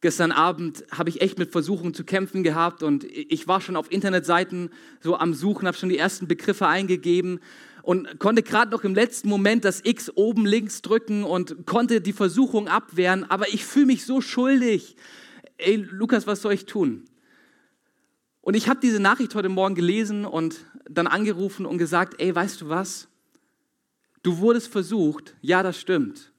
gestern 0.00 0.32
Abend 0.32 0.84
habe 0.90 1.08
ich 1.08 1.20
echt 1.20 1.38
mit 1.38 1.52
Versuchungen 1.52 1.94
zu 1.94 2.04
kämpfen 2.04 2.42
gehabt 2.42 2.82
und 2.82 3.04
ich 3.04 3.46
war 3.46 3.60
schon 3.60 3.76
auf 3.76 3.92
Internetseiten 3.92 4.70
so 5.00 5.16
am 5.16 5.34
Suchen, 5.34 5.66
habe 5.66 5.76
schon 5.76 5.88
die 5.88 5.98
ersten 5.98 6.26
Begriffe 6.26 6.66
eingegeben 6.66 7.40
und 7.82 8.18
konnte 8.18 8.42
gerade 8.42 8.70
noch 8.70 8.84
im 8.84 8.94
letzten 8.94 9.28
Moment 9.28 9.64
das 9.64 9.84
X 9.84 10.10
oben 10.14 10.44
links 10.46 10.82
drücken 10.82 11.24
und 11.24 11.66
konnte 11.66 12.00
die 12.00 12.12
Versuchung 12.12 12.68
abwehren, 12.68 13.24
aber 13.24 13.48
ich 13.48 13.64
fühle 13.64 13.86
mich 13.86 14.04
so 14.04 14.20
schuldig 14.20 14.96
ey 15.58 15.76
Lukas, 15.76 16.26
was 16.26 16.42
soll 16.42 16.52
ich 16.52 16.66
tun? 16.66 17.04
Und 18.40 18.54
ich 18.54 18.68
habe 18.68 18.80
diese 18.80 19.00
Nachricht 19.00 19.34
heute 19.34 19.50
Morgen 19.50 19.74
gelesen 19.74 20.24
und 20.24 20.64
dann 20.88 21.06
angerufen 21.06 21.66
und 21.66 21.76
gesagt, 21.76 22.14
ey, 22.18 22.34
weißt 22.34 22.62
du 22.62 22.68
was? 22.68 23.08
Du 24.22 24.38
wurdest 24.38 24.68
versucht, 24.68 25.36
ja, 25.42 25.62
das 25.62 25.78
stimmt. 25.78 26.32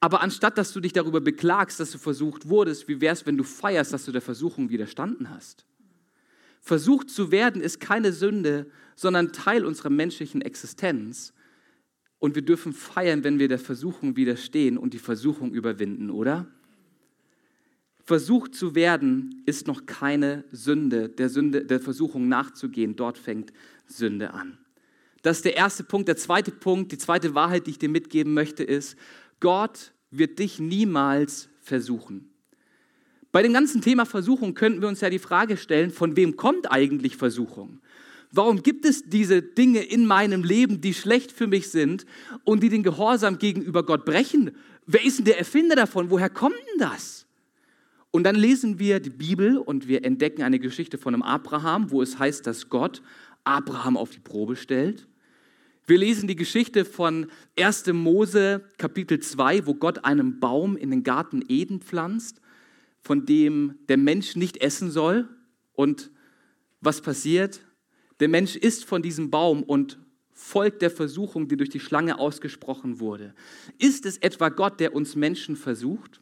Aber 0.00 0.20
anstatt 0.20 0.58
dass 0.58 0.72
du 0.72 0.80
dich 0.80 0.92
darüber 0.92 1.20
beklagst, 1.20 1.80
dass 1.80 1.90
du 1.90 1.98
versucht 1.98 2.48
wurdest, 2.48 2.86
wie 2.86 3.00
wäre 3.00 3.14
es, 3.14 3.24
wenn 3.24 3.36
du 3.36 3.44
feierst, 3.44 3.92
dass 3.92 4.04
du 4.04 4.12
der 4.12 4.20
Versuchung 4.20 4.68
widerstanden 4.68 5.30
hast? 5.30 5.64
Versucht 6.60 7.10
zu 7.10 7.30
werden 7.30 7.62
ist 7.62 7.80
keine 7.80 8.12
Sünde, 8.12 8.66
sondern 8.94 9.32
Teil 9.32 9.64
unserer 9.64 9.90
menschlichen 9.90 10.42
Existenz. 10.42 11.32
Und 12.18 12.34
wir 12.34 12.42
dürfen 12.42 12.72
feiern, 12.72 13.24
wenn 13.24 13.38
wir 13.38 13.48
der 13.48 13.58
Versuchung 13.58 14.16
widerstehen 14.16 14.76
und 14.76 14.92
die 14.92 14.98
Versuchung 14.98 15.52
überwinden, 15.52 16.10
oder? 16.10 16.46
Versucht 18.06 18.54
zu 18.54 18.76
werden, 18.76 19.42
ist 19.46 19.66
noch 19.66 19.84
keine 19.84 20.44
Sünde, 20.52 21.08
der 21.08 21.28
Sünde, 21.28 21.64
der 21.64 21.80
Versuchung 21.80 22.28
nachzugehen. 22.28 22.94
Dort 22.94 23.18
fängt 23.18 23.52
Sünde 23.88 24.32
an. 24.32 24.58
Das 25.22 25.38
ist 25.38 25.44
der 25.44 25.56
erste 25.56 25.82
Punkt. 25.82 26.06
Der 26.06 26.16
zweite 26.16 26.52
Punkt, 26.52 26.92
die 26.92 26.98
zweite 26.98 27.34
Wahrheit, 27.34 27.66
die 27.66 27.72
ich 27.72 27.80
dir 27.80 27.88
mitgeben 27.88 28.32
möchte, 28.32 28.62
ist, 28.62 28.96
Gott 29.40 29.92
wird 30.12 30.38
dich 30.38 30.60
niemals 30.60 31.48
versuchen. 31.60 32.30
Bei 33.32 33.42
dem 33.42 33.52
ganzen 33.52 33.82
Thema 33.82 34.06
Versuchung 34.06 34.54
könnten 34.54 34.82
wir 34.82 34.88
uns 34.88 35.00
ja 35.00 35.10
die 35.10 35.18
Frage 35.18 35.56
stellen, 35.56 35.90
von 35.90 36.16
wem 36.16 36.36
kommt 36.36 36.70
eigentlich 36.70 37.16
Versuchung? 37.16 37.80
Warum 38.30 38.62
gibt 38.62 38.84
es 38.84 39.02
diese 39.02 39.42
Dinge 39.42 39.82
in 39.82 40.06
meinem 40.06 40.44
Leben, 40.44 40.80
die 40.80 40.94
schlecht 40.94 41.32
für 41.32 41.48
mich 41.48 41.70
sind 41.70 42.06
und 42.44 42.62
die 42.62 42.68
den 42.68 42.84
Gehorsam 42.84 43.38
gegenüber 43.38 43.84
Gott 43.84 44.04
brechen? 44.04 44.52
Wer 44.86 45.04
ist 45.04 45.18
denn 45.18 45.24
der 45.24 45.38
Erfinder 45.38 45.74
davon? 45.74 46.10
Woher 46.10 46.30
kommt 46.30 46.54
denn 46.54 46.78
das? 46.78 47.25
Und 48.10 48.24
dann 48.24 48.36
lesen 48.36 48.78
wir 48.78 49.00
die 49.00 49.10
Bibel 49.10 49.58
und 49.58 49.88
wir 49.88 50.04
entdecken 50.04 50.42
eine 50.42 50.58
Geschichte 50.58 50.98
von 50.98 51.14
einem 51.14 51.22
Abraham, 51.22 51.90
wo 51.90 52.02
es 52.02 52.18
heißt, 52.18 52.46
dass 52.46 52.68
Gott 52.68 53.02
Abraham 53.44 53.96
auf 53.96 54.10
die 54.10 54.20
Probe 54.20 54.56
stellt. 54.56 55.06
Wir 55.86 55.98
lesen 55.98 56.26
die 56.26 56.34
Geschichte 56.34 56.84
von 56.84 57.28
1. 57.58 57.86
Mose 57.92 58.64
Kapitel 58.76 59.20
2, 59.20 59.66
wo 59.66 59.74
Gott 59.74 60.04
einen 60.04 60.40
Baum 60.40 60.76
in 60.76 60.90
den 60.90 61.04
Garten 61.04 61.44
Eden 61.48 61.80
pflanzt, 61.80 62.40
von 63.02 63.24
dem 63.24 63.78
der 63.88 63.96
Mensch 63.96 64.34
nicht 64.34 64.56
essen 64.56 64.90
soll. 64.90 65.28
Und 65.74 66.10
was 66.80 67.02
passiert? 67.02 67.60
Der 68.18 68.28
Mensch 68.28 68.56
isst 68.56 68.84
von 68.84 69.02
diesem 69.02 69.30
Baum 69.30 69.62
und 69.62 69.98
folgt 70.32 70.82
der 70.82 70.90
Versuchung, 70.90 71.46
die 71.48 71.56
durch 71.56 71.70
die 71.70 71.80
Schlange 71.80 72.18
ausgesprochen 72.18 72.98
wurde. 72.98 73.34
Ist 73.78 74.06
es 74.06 74.18
etwa 74.18 74.48
Gott, 74.48 74.80
der 74.80 74.94
uns 74.94 75.14
Menschen 75.14 75.54
versucht? 75.54 76.20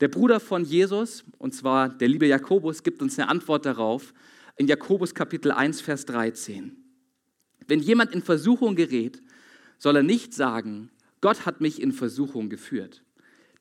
Der 0.00 0.08
Bruder 0.08 0.38
von 0.38 0.64
Jesus, 0.64 1.24
und 1.38 1.54
zwar 1.54 1.88
der 1.88 2.08
liebe 2.08 2.26
Jakobus, 2.26 2.82
gibt 2.82 3.02
uns 3.02 3.18
eine 3.18 3.28
Antwort 3.28 3.66
darauf 3.66 4.14
in 4.56 4.68
Jakobus 4.68 5.14
Kapitel 5.14 5.50
1, 5.50 5.80
Vers 5.80 6.04
13. 6.06 6.76
Wenn 7.66 7.80
jemand 7.80 8.12
in 8.12 8.22
Versuchung 8.22 8.76
gerät, 8.76 9.20
soll 9.78 9.96
er 9.96 10.02
nicht 10.02 10.34
sagen, 10.34 10.90
Gott 11.20 11.46
hat 11.46 11.60
mich 11.60 11.82
in 11.82 11.92
Versuchung 11.92 12.48
geführt. 12.48 13.02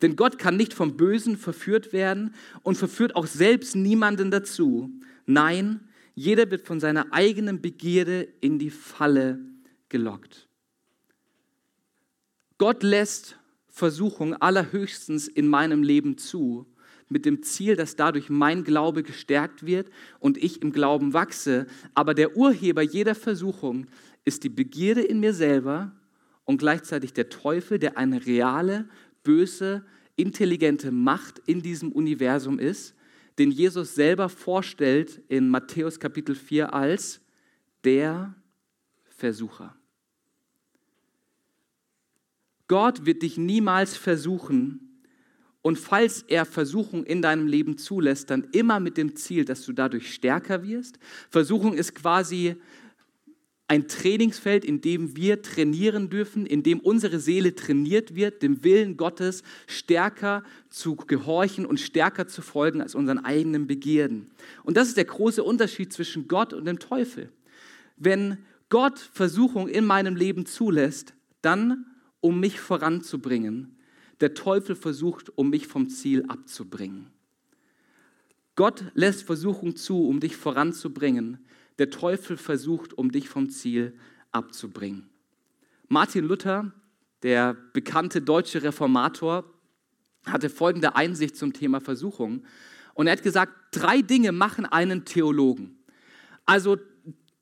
Denn 0.01 0.15
Gott 0.15 0.38
kann 0.38 0.58
nicht 0.58 0.75
vom 0.75 0.96
Bösen 0.96 1.38
verführt 1.38 1.91
werden 1.91 2.36
und 2.62 2.77
verführt 2.77 3.15
auch 3.15 3.25
selbst 3.25 3.75
niemanden 3.75 4.29
dazu. 4.29 4.91
Nein, 5.25 5.89
jeder 6.13 6.50
wird 6.51 6.67
von 6.67 6.79
seiner 6.79 7.13
eigenen 7.13 7.62
Begierde 7.62 8.27
in 8.41 8.60
die 8.60 8.70
Falle 8.70 9.39
gelockt. 9.89 10.48
Gott 12.60 12.84
lässt 12.84 13.38
Versuchung 13.78 14.34
allerhöchstens 14.34 15.28
in 15.28 15.48
meinem 15.48 15.84
Leben 15.84 16.18
zu, 16.18 16.66
mit 17.10 17.26
dem 17.26 17.44
Ziel, 17.44 17.76
dass 17.76 17.96
dadurch 17.96 18.28
mein 18.28 18.64
Glaube 18.64 19.04
gestärkt 19.04 19.68
wird 19.68 19.92
und 20.20 20.38
ich 20.38 20.64
im 20.64 20.72
Glauben 20.72 21.14
wachse. 21.14 21.68
Aber 21.94 22.16
der 22.16 22.36
Urheber 22.36 22.82
jeder 22.82 23.14
Versuchung 23.14 23.86
ist 24.26 24.44
die 24.44 24.50
Begierde 24.50 25.02
in 25.02 25.20
mir 25.20 25.32
selber 25.32 25.92
und 26.44 26.58
gleichzeitig 26.58 27.14
der 27.14 27.30
Teufel, 27.30 27.78
der 27.78 28.00
eine 28.00 28.26
reale, 28.26 28.90
böse, 29.24 29.86
intelligente 30.16 30.92
Macht 30.92 31.40
in 31.46 31.62
diesem 31.62 31.92
Universum 31.92 32.58
ist, 32.58 32.96
den 33.38 33.52
Jesus 33.52 33.94
selber 33.94 34.28
vorstellt 34.28 35.22
in 35.28 35.50
Matthäus 35.50 36.00
Kapitel 36.00 36.34
4 36.34 36.74
als 36.74 37.22
der 37.84 38.34
Versucher. 39.06 39.78
Gott 42.68 43.06
wird 43.06 43.24
dich 43.24 43.38
niemals 43.38 43.96
versuchen 43.96 44.88
und 45.62 45.78
falls 45.78 46.22
er 46.22 46.46
Versuchung 46.46 47.04
in 47.04 47.22
deinem 47.22 47.46
Leben 47.46 47.78
zulässt, 47.78 48.30
dann 48.30 48.48
immer 48.54 48.80
mit 48.80 48.96
dem 48.96 49.16
Ziel, 49.16 49.44
dass 49.44 49.66
du 49.66 49.74
dadurch 49.74 50.14
stärker 50.14 50.64
wirst. 50.64 50.98
Versuchung 51.30 51.74
ist 51.74 51.94
quasi 51.94 52.56
ein 53.68 53.90
Trainingsfeld, 53.90 54.64
in 54.64 54.80
dem 54.80 55.18
wir 55.18 55.42
trainieren 55.42 56.10
dürfen, 56.10 56.46
in 56.46 56.64
dem 56.64 56.80
unsere 56.80 57.20
Seele 57.20 57.54
trainiert 57.54 58.16
wird, 58.16 58.42
dem 58.44 58.64
Willen 58.64 58.96
Gottes 58.96 59.44
stärker 59.68 60.44
zu 60.70 60.96
gehorchen 60.96 61.66
und 61.66 61.82
stärker 61.82 62.28
zu 62.28 62.42
folgen 62.42 62.82
als 62.82 62.96
unseren 62.96 63.26
eigenen 63.26 63.68
Begierden. 63.68 64.32
Und 64.64 64.78
das 64.78 64.88
ist 64.88 64.96
der 64.96 65.04
große 65.04 65.44
Unterschied 65.44 65.92
zwischen 65.92 66.30
Gott 66.30 66.54
und 66.54 66.64
dem 66.64 66.80
Teufel. 66.80 67.30
Wenn 67.98 68.38
Gott 68.70 69.00
Versuchung 69.00 69.68
in 69.68 69.84
meinem 69.84 70.16
Leben 70.16 70.46
zulässt, 70.46 71.14
dann 71.42 71.86
um 72.22 72.40
mich 72.40 72.60
voranzubringen. 72.60 73.78
Der 74.20 74.34
Teufel 74.34 74.76
versucht, 74.76 75.38
um 75.38 75.50
mich 75.50 75.68
vom 75.68 75.90
Ziel 75.90 76.26
abzubringen. 76.28 77.12
Gott 78.56 78.86
lässt 78.96 79.24
Versuchung 79.24 79.76
zu, 79.76 80.08
um 80.08 80.20
dich 80.20 80.36
voranzubringen 80.36 81.48
der 81.80 81.90
Teufel 81.90 82.38
versucht, 82.38 82.94
um 82.94 83.12
dich 83.12 83.30
vom 83.30 83.50
Ziel 83.50 83.94
abzubringen. 84.32 85.10
Martin 85.88 86.26
Luther, 86.26 86.72
der 87.24 87.56
bekannte 87.74 88.22
deutsche 88.22 88.64
Reformator, 88.64 89.46
hatte 90.26 90.50
folgende 90.50 90.96
Einsicht 90.96 91.38
zum 91.38 91.54
Thema 91.54 91.80
Versuchung. 91.80 92.44
Und 92.94 93.08
er 93.08 93.14
hat 93.14 93.24
gesagt, 93.24 93.54
drei 93.72 94.02
Dinge 94.02 94.32
machen 94.32 94.66
einen 94.66 95.06
Theologen. 95.06 95.78
Also 96.46 96.78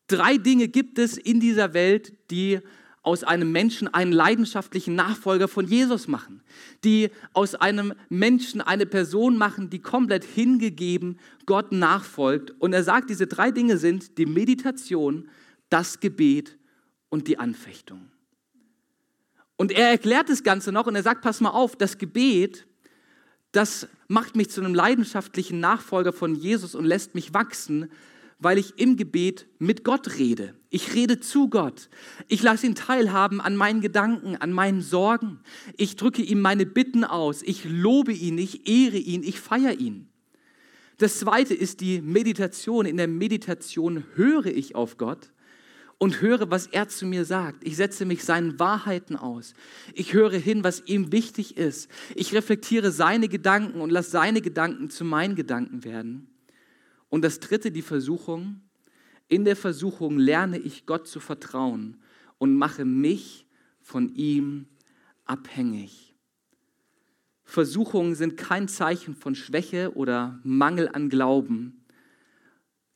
drei 0.08 0.38
Dinge 0.38 0.68
gibt 0.68 1.00
es 1.00 1.18
in 1.18 1.40
dieser 1.40 1.74
Welt, 1.74 2.14
die 2.30 2.60
aus 3.06 3.24
einem 3.24 3.52
Menschen 3.52 3.88
einen 3.94 4.12
leidenschaftlichen 4.12 4.96
Nachfolger 4.96 5.48
von 5.48 5.68
Jesus 5.68 6.08
machen, 6.08 6.42
die 6.84 7.12
aus 7.34 7.54
einem 7.54 7.94
Menschen 8.10 8.62
eine 8.62 8.88
Person 8.88 9.38
machen, 9.38 9.70
die 9.70 9.80
komplett 9.80 10.24
hingegeben 10.24 11.20
Gott 11.46 11.72
nachfolgt. 11.72 12.54
Und 12.60 12.74
er 12.74 12.84
sagt, 12.84 13.12
diese 13.12 13.28
drei 13.28 13.52
Dinge 13.52 13.78
sind 13.78 14.18
die 14.18 14.26
Meditation, 14.26 15.30
das 15.70 16.00
Gebet 16.00 16.58
und 17.10 17.28
die 17.28 17.38
Anfechtung. 17.38 18.10
Und 19.56 19.72
er 19.72 19.90
erklärt 19.90 20.30
das 20.30 20.42
Ganze 20.42 20.72
noch 20.72 20.88
und 20.88 20.96
er 20.96 21.04
sagt, 21.04 21.22
pass 21.22 21.42
mal 21.42 21.52
auf, 21.52 21.76
das 21.76 22.00
Gebet, 22.00 22.66
das 23.52 23.88
macht 24.08 24.36
mich 24.36 24.50
zu 24.50 24.62
einem 24.62 24.74
leidenschaftlichen 24.74 25.60
Nachfolger 25.60 26.12
von 26.12 26.34
Jesus 26.34 26.74
und 26.74 26.86
lässt 26.86 27.14
mich 27.14 27.36
wachsen, 27.36 27.92
weil 28.40 28.58
ich 28.58 28.78
im 28.80 28.98
Gebet 28.98 29.48
mit 29.60 29.84
Gott 29.84 30.18
rede. 30.18 30.56
Ich 30.70 30.94
rede 30.94 31.20
zu 31.20 31.50
Gott. 31.50 31.90
Ich 32.28 32.44
lasse 32.44 32.66
ihn 32.66 32.76
teilhaben 32.76 33.40
an 33.40 33.56
meinen 33.56 33.82
Gedanken, 33.82 34.36
an 34.36 34.52
meinen 34.52 34.82
Sorgen. 34.82 35.40
Ich 35.78 35.96
drücke 35.96 36.22
ihm 36.22 36.42
meine 36.42 36.66
Bitten 36.66 37.04
aus. 37.04 37.42
Ich 37.44 37.64
lobe 37.66 38.12
ihn, 38.12 38.38
ich 38.38 38.68
ehre 38.68 38.98
ihn, 38.98 39.24
ich 39.24 39.40
feiere 39.40 39.80
ihn. 39.80 40.10
Das 40.98 41.20
zweite 41.20 41.54
ist 41.54 41.82
die 41.82 42.02
Meditation. 42.02 42.86
In 42.86 42.98
der 42.98 43.08
Meditation 43.08 44.04
höre 44.16 44.48
ich 44.48 44.76
auf 44.76 44.98
Gott 44.98 45.32
und 45.98 46.22
höre, 46.22 46.52
was 46.52 46.68
er 46.68 46.88
zu 46.88 47.06
mir 47.06 47.26
sagt. 47.26 47.66
Ich 47.66 47.78
setze 47.78 48.06
mich 48.06 48.24
seinen 48.24 48.60
Wahrheiten 48.60 49.16
aus. 49.16 49.54
Ich 49.94 50.14
höre 50.14 50.38
hin, 50.38 50.64
was 50.64 50.84
ihm 50.86 51.12
wichtig 51.12 51.58
ist. 51.58 51.90
Ich 52.16 52.34
reflektiere 52.34 52.92
seine 52.92 53.30
Gedanken 53.30 53.82
und 53.82 53.92
lasse 53.92 54.12
seine 54.12 54.42
Gedanken 54.42 54.90
zu 54.90 55.06
meinen 55.06 55.36
Gedanken 55.36 55.84
werden. 55.84 56.28
Und 57.10 57.24
das 57.24 57.40
dritte, 57.40 57.72
die 57.72 57.82
Versuchung. 57.82 58.62
In 59.28 59.46
der 59.46 59.56
Versuchung 59.56 60.20
lerne 60.20 60.58
ich 60.58 60.86
Gott 60.86 61.08
zu 61.08 61.20
vertrauen 61.20 61.98
und 62.38 62.56
mache 62.56 62.86
mich 62.86 63.48
von 63.80 64.14
ihm 64.14 64.68
abhängig. 65.26 66.16
Versuchungen 67.44 68.16
sind 68.16 68.38
kein 68.38 68.68
Zeichen 68.68 69.16
von 69.16 69.36
Schwäche 69.36 69.94
oder 69.96 70.40
Mangel 70.44 70.90
an 70.90 71.10
Glauben, 71.10 71.86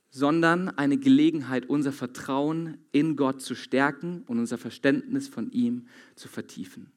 sondern 0.10 0.70
eine 0.70 0.98
Gelegenheit, 0.98 1.70
unser 1.70 1.92
Vertrauen 1.92 2.80
in 2.92 3.16
Gott 3.16 3.42
zu 3.42 3.56
stärken 3.56 4.24
und 4.24 4.40
unser 4.40 4.58
Verständnis 4.58 5.28
von 5.28 5.52
ihm 5.52 5.88
zu 6.16 6.28
vertiefen. 6.28 6.92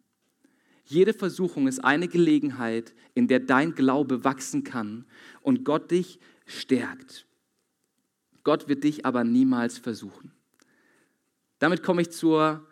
Jede 0.93 1.15
Versuchung 1.15 1.69
ist 1.69 1.83
eine 1.83 2.07
Gelegenheit, 2.07 2.93
in 3.15 3.27
der 3.27 3.41
dein 3.41 3.75
Glaube 3.75 4.25
wachsen 4.25 4.63
kann 4.63 5.07
und 5.41 5.65
Gott 5.65 5.91
dich 5.91 6.19
stärkt. 6.45 7.27
Gott 8.45 8.69
wird 8.69 8.85
dich 8.85 9.07
aber 9.07 9.25
niemals 9.25 9.79
versuchen. 9.79 10.33
Damit 11.61 11.83
komme 11.83 12.03
ich 12.03 12.11
zur 12.11 12.67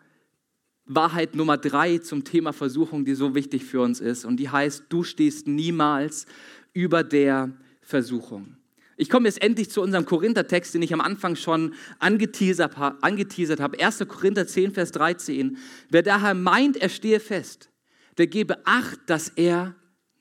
Wahrheit 0.85 1.33
Nummer 1.33 1.57
drei 1.57 1.97
zum 1.97 2.23
Thema 2.23 2.53
Versuchung, 2.53 3.05
die 3.05 3.15
so 3.15 3.33
wichtig 3.33 3.65
für 3.65 3.81
uns 3.81 3.99
ist. 3.99 4.23
Und 4.23 4.37
die 4.37 4.49
heißt, 4.49 4.85
du 4.89 5.03
stehst 5.03 5.47
niemals 5.47 6.27
über 6.73 7.03
der 7.03 7.51
Versuchung. 7.81 8.55
Ich 8.97 9.09
komme 9.09 9.29
jetzt 9.29 9.41
endlich 9.41 9.71
zu 9.71 9.81
unserem 9.81 10.05
Korinther-Text, 10.05 10.75
den 10.75 10.83
ich 10.83 10.93
am 10.93 11.01
Anfang 11.01 11.35
schon 11.35 11.73
angeteasert, 11.97 12.77
angeteasert 12.77 13.59
habe. 13.59 13.83
1. 13.83 14.05
Korinther 14.07 14.45
10, 14.45 14.73
Vers 14.73 14.91
13. 14.91 15.57
Wer 15.89 16.03
daher 16.03 16.35
meint, 16.35 16.77
er 16.77 16.89
stehe 16.89 17.19
fest, 17.19 17.70
der 18.17 18.27
gebe 18.27 18.65
Acht, 18.65 18.99
dass 19.07 19.29
er 19.29 19.75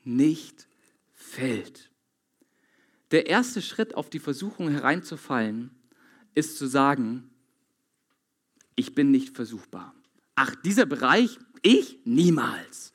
nicht 0.05 0.69
fällt. 1.13 1.91
Der 3.11 3.27
erste 3.27 3.61
Schritt 3.63 3.95
auf 3.95 4.11
die 4.11 4.19
Versuchung 4.19 4.71
hereinzufallen, 4.71 5.71
ist 6.35 6.59
zu 6.59 6.67
sagen, 6.67 7.31
ich 8.77 8.95
bin 8.95 9.11
nicht 9.11 9.35
versuchbar. 9.35 9.95
Ach, 10.35 10.55
dieser 10.55 10.87
Bereich, 10.87 11.39
ich 11.63 11.99
niemals. 12.05 12.93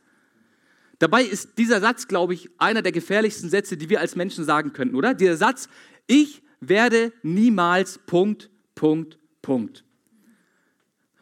Dabei 0.99 1.23
ist 1.23 1.57
dieser 1.57 1.81
Satz, 1.81 2.07
glaube 2.07 2.33
ich, 2.33 2.49
einer 2.57 2.81
der 2.81 2.91
gefährlichsten 2.91 3.49
Sätze, 3.49 3.77
die 3.77 3.89
wir 3.89 3.99
als 3.99 4.15
Menschen 4.15 4.45
sagen 4.45 4.73
könnten, 4.73 4.95
oder? 4.95 5.13
Dieser 5.13 5.37
Satz, 5.37 5.67
ich 6.07 6.41
werde 6.59 7.13
niemals, 7.21 7.99
Punkt, 7.99 8.49
Punkt, 8.73 9.19
Punkt. 9.41 9.84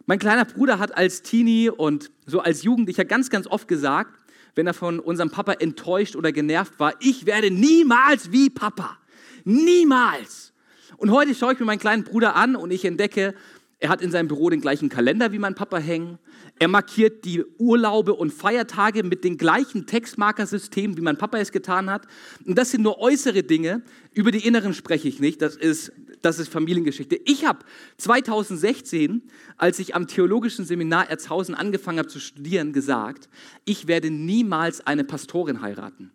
Mein 0.06 0.20
kleiner 0.20 0.44
Bruder 0.46 0.80
hat 0.80 0.98
als 0.98 1.22
Teenie 1.22 1.70
und 1.70 2.12
so 2.26 2.40
als 2.40 2.64
Jugendlicher 2.64 3.06
ganz, 3.06 3.30
ganz 3.30 3.48
oft 3.48 3.68
gesagt, 3.68 4.14
wenn 4.56 4.68
er 4.68 4.74
von 4.74 5.00
unserem 5.00 5.30
Papa 5.30 5.54
enttäuscht 5.54 6.16
oder 6.16 6.32
genervt 6.32 6.80
war, 6.80 6.94
ich 7.00 7.26
werde 7.26 7.50
niemals 7.52 8.32
wie 8.32 8.50
Papa. 8.50 8.98
Niemals. 9.46 10.54
Und 10.98 11.12
heute 11.12 11.34
schaue 11.34 11.54
ich 11.54 11.60
mir 11.60 11.66
meinen 11.66 11.80
kleinen 11.80 12.04
Bruder 12.04 12.36
an 12.36 12.56
und 12.56 12.72
ich 12.72 12.86
entdecke, 12.86 13.34
er 13.80 13.90
hat 13.90 14.02
in 14.02 14.12
seinem 14.12 14.28
Büro 14.30 14.50
den 14.50 14.62
gleichen 14.62 14.88
Kalender 14.88 15.32
wie 15.32 15.40
mein 15.40 15.56
Papa 15.56 15.78
hängen. 15.78 16.18
Er 16.60 16.68
markiert 16.68 17.26
die 17.26 17.44
Urlaube 17.58 18.14
und 18.14 18.32
Feiertage 18.32 19.04
mit 19.04 19.24
den 19.24 19.38
gleichen 19.38 19.86
Textmarkersystemen, 19.88 20.96
wie 20.96 21.02
mein 21.02 21.18
Papa 21.18 21.38
es 21.38 21.52
getan 21.52 21.90
hat. 21.90 22.08
Und 22.46 22.58
das 22.58 22.72
sind 22.72 22.84
nur 22.84 23.00
äußere 23.00 23.44
Dinge. 23.44 23.82
Über 24.14 24.32
die 24.32 24.46
inneren 24.46 24.74
spreche 24.74 25.08
ich 25.08 25.20
nicht. 25.20 25.42
Das 25.42 25.58
ist, 25.58 25.92
das 26.24 26.40
ist 26.40 26.52
Familiengeschichte. 26.52 27.20
Ich 27.26 27.46
habe 27.46 27.60
2016, 27.98 29.24
als 29.58 29.78
ich 29.80 29.94
am 29.94 30.08
Theologischen 30.08 30.66
Seminar 30.66 31.10
Erzhausen 31.10 31.54
angefangen 31.54 32.00
habe 32.00 32.08
zu 32.08 32.20
studieren, 32.20 32.72
gesagt, 32.72 33.30
ich 33.66 33.88
werde 33.88 34.10
niemals 34.10 34.86
eine 34.88 35.04
Pastorin 35.04 35.62
heiraten. 35.62 36.12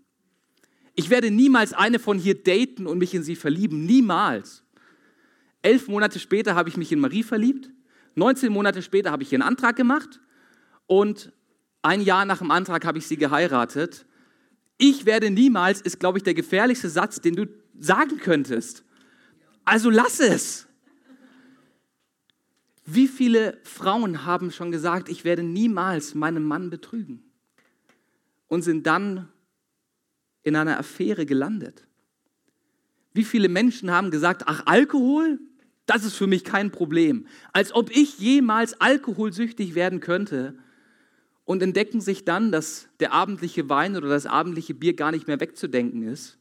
Ich 0.95 1.11
werde 1.11 1.31
niemals 1.31 1.75
eine 1.75 1.99
von 1.99 2.19
hier 2.19 2.43
daten 2.43 2.87
und 2.87 2.99
mich 2.99 3.15
in 3.15 3.23
sie 3.23 3.37
verlieben. 3.37 3.85
Niemals. 3.85 4.65
Elf 5.63 5.89
Monate 5.89 6.19
später 6.19 6.55
habe 6.55 6.71
ich 6.71 6.77
mich 6.77 6.91
in 6.91 7.01
Marie 7.01 7.23
verliebt. 7.23 7.71
19 8.15 8.51
Monate 8.51 8.83
später 8.83 9.11
habe 9.11 9.23
ich 9.23 9.33
ihren 9.33 9.43
Antrag 9.43 9.77
gemacht. 9.77 10.21
Und 10.87 11.33
ein 11.83 12.01
Jahr 12.01 12.25
nach 12.25 12.39
dem 12.39 12.51
Antrag 12.51 12.85
habe 12.87 12.99
ich 12.99 13.07
sie 13.07 13.17
geheiratet. 13.17 14.07
Ich 14.79 15.05
werde 15.05 15.31
niemals, 15.31 15.83
ist, 15.83 16.01
glaube 16.01 16.19
ich, 16.19 16.25
der 16.25 16.35
gefährlichste 16.35 16.89
Satz, 16.89 17.21
den 17.21 17.37
du 17.37 17.47
sagen 17.79 18.17
könntest. 18.19 18.85
Also 19.69 19.91
lass 19.91 20.19
es. 20.19 20.67
Wie 22.87 23.07
viele 23.07 23.59
Frauen 23.65 24.25
haben 24.25 24.51
schon 24.51 24.73
gesagt, 24.73 25.11
ich 25.11 25.25
werde 25.25 25.43
niemals 25.43 26.15
meinen 26.15 26.43
Mann 26.43 26.71
betrügen 26.71 27.23
und 28.47 28.63
sind 28.63 28.87
dann 28.87 29.29
in 30.43 30.57
einer 30.57 30.79
Affäre 30.79 31.27
gelandet? 31.27 31.87
Wie 33.13 33.25
viele 33.25 33.51
Menschen 33.51 33.91
haben 33.91 34.11
gesagt, 34.11 34.45
ach 34.47 34.63
Alkohol, 34.65 35.39
das 35.85 36.03
ist 36.03 36.15
für 36.15 36.27
mich 36.27 36.45
kein 36.45 36.71
Problem, 36.73 37.27
als 37.53 37.75
ob 37.75 37.91
ich 37.91 38.19
jemals 38.19 38.81
alkoholsüchtig 38.81 39.75
werden 39.75 40.01
könnte 40.01 40.57
und 41.45 41.63
entdecken 41.63 42.01
sich 42.01 42.25
dann, 42.25 42.53
dass 42.53 42.89
der 43.01 43.13
abendliche 43.13 43.69
Wein 43.69 43.99
oder 43.99 44.09
das 44.09 44.25
abendliche 44.25 44.73
Bier 44.73 44.97
gar 44.97 45.11
nicht 45.11 45.27
mehr 45.27 45.41
wegzudenken 45.41 46.05
ist 46.05 46.39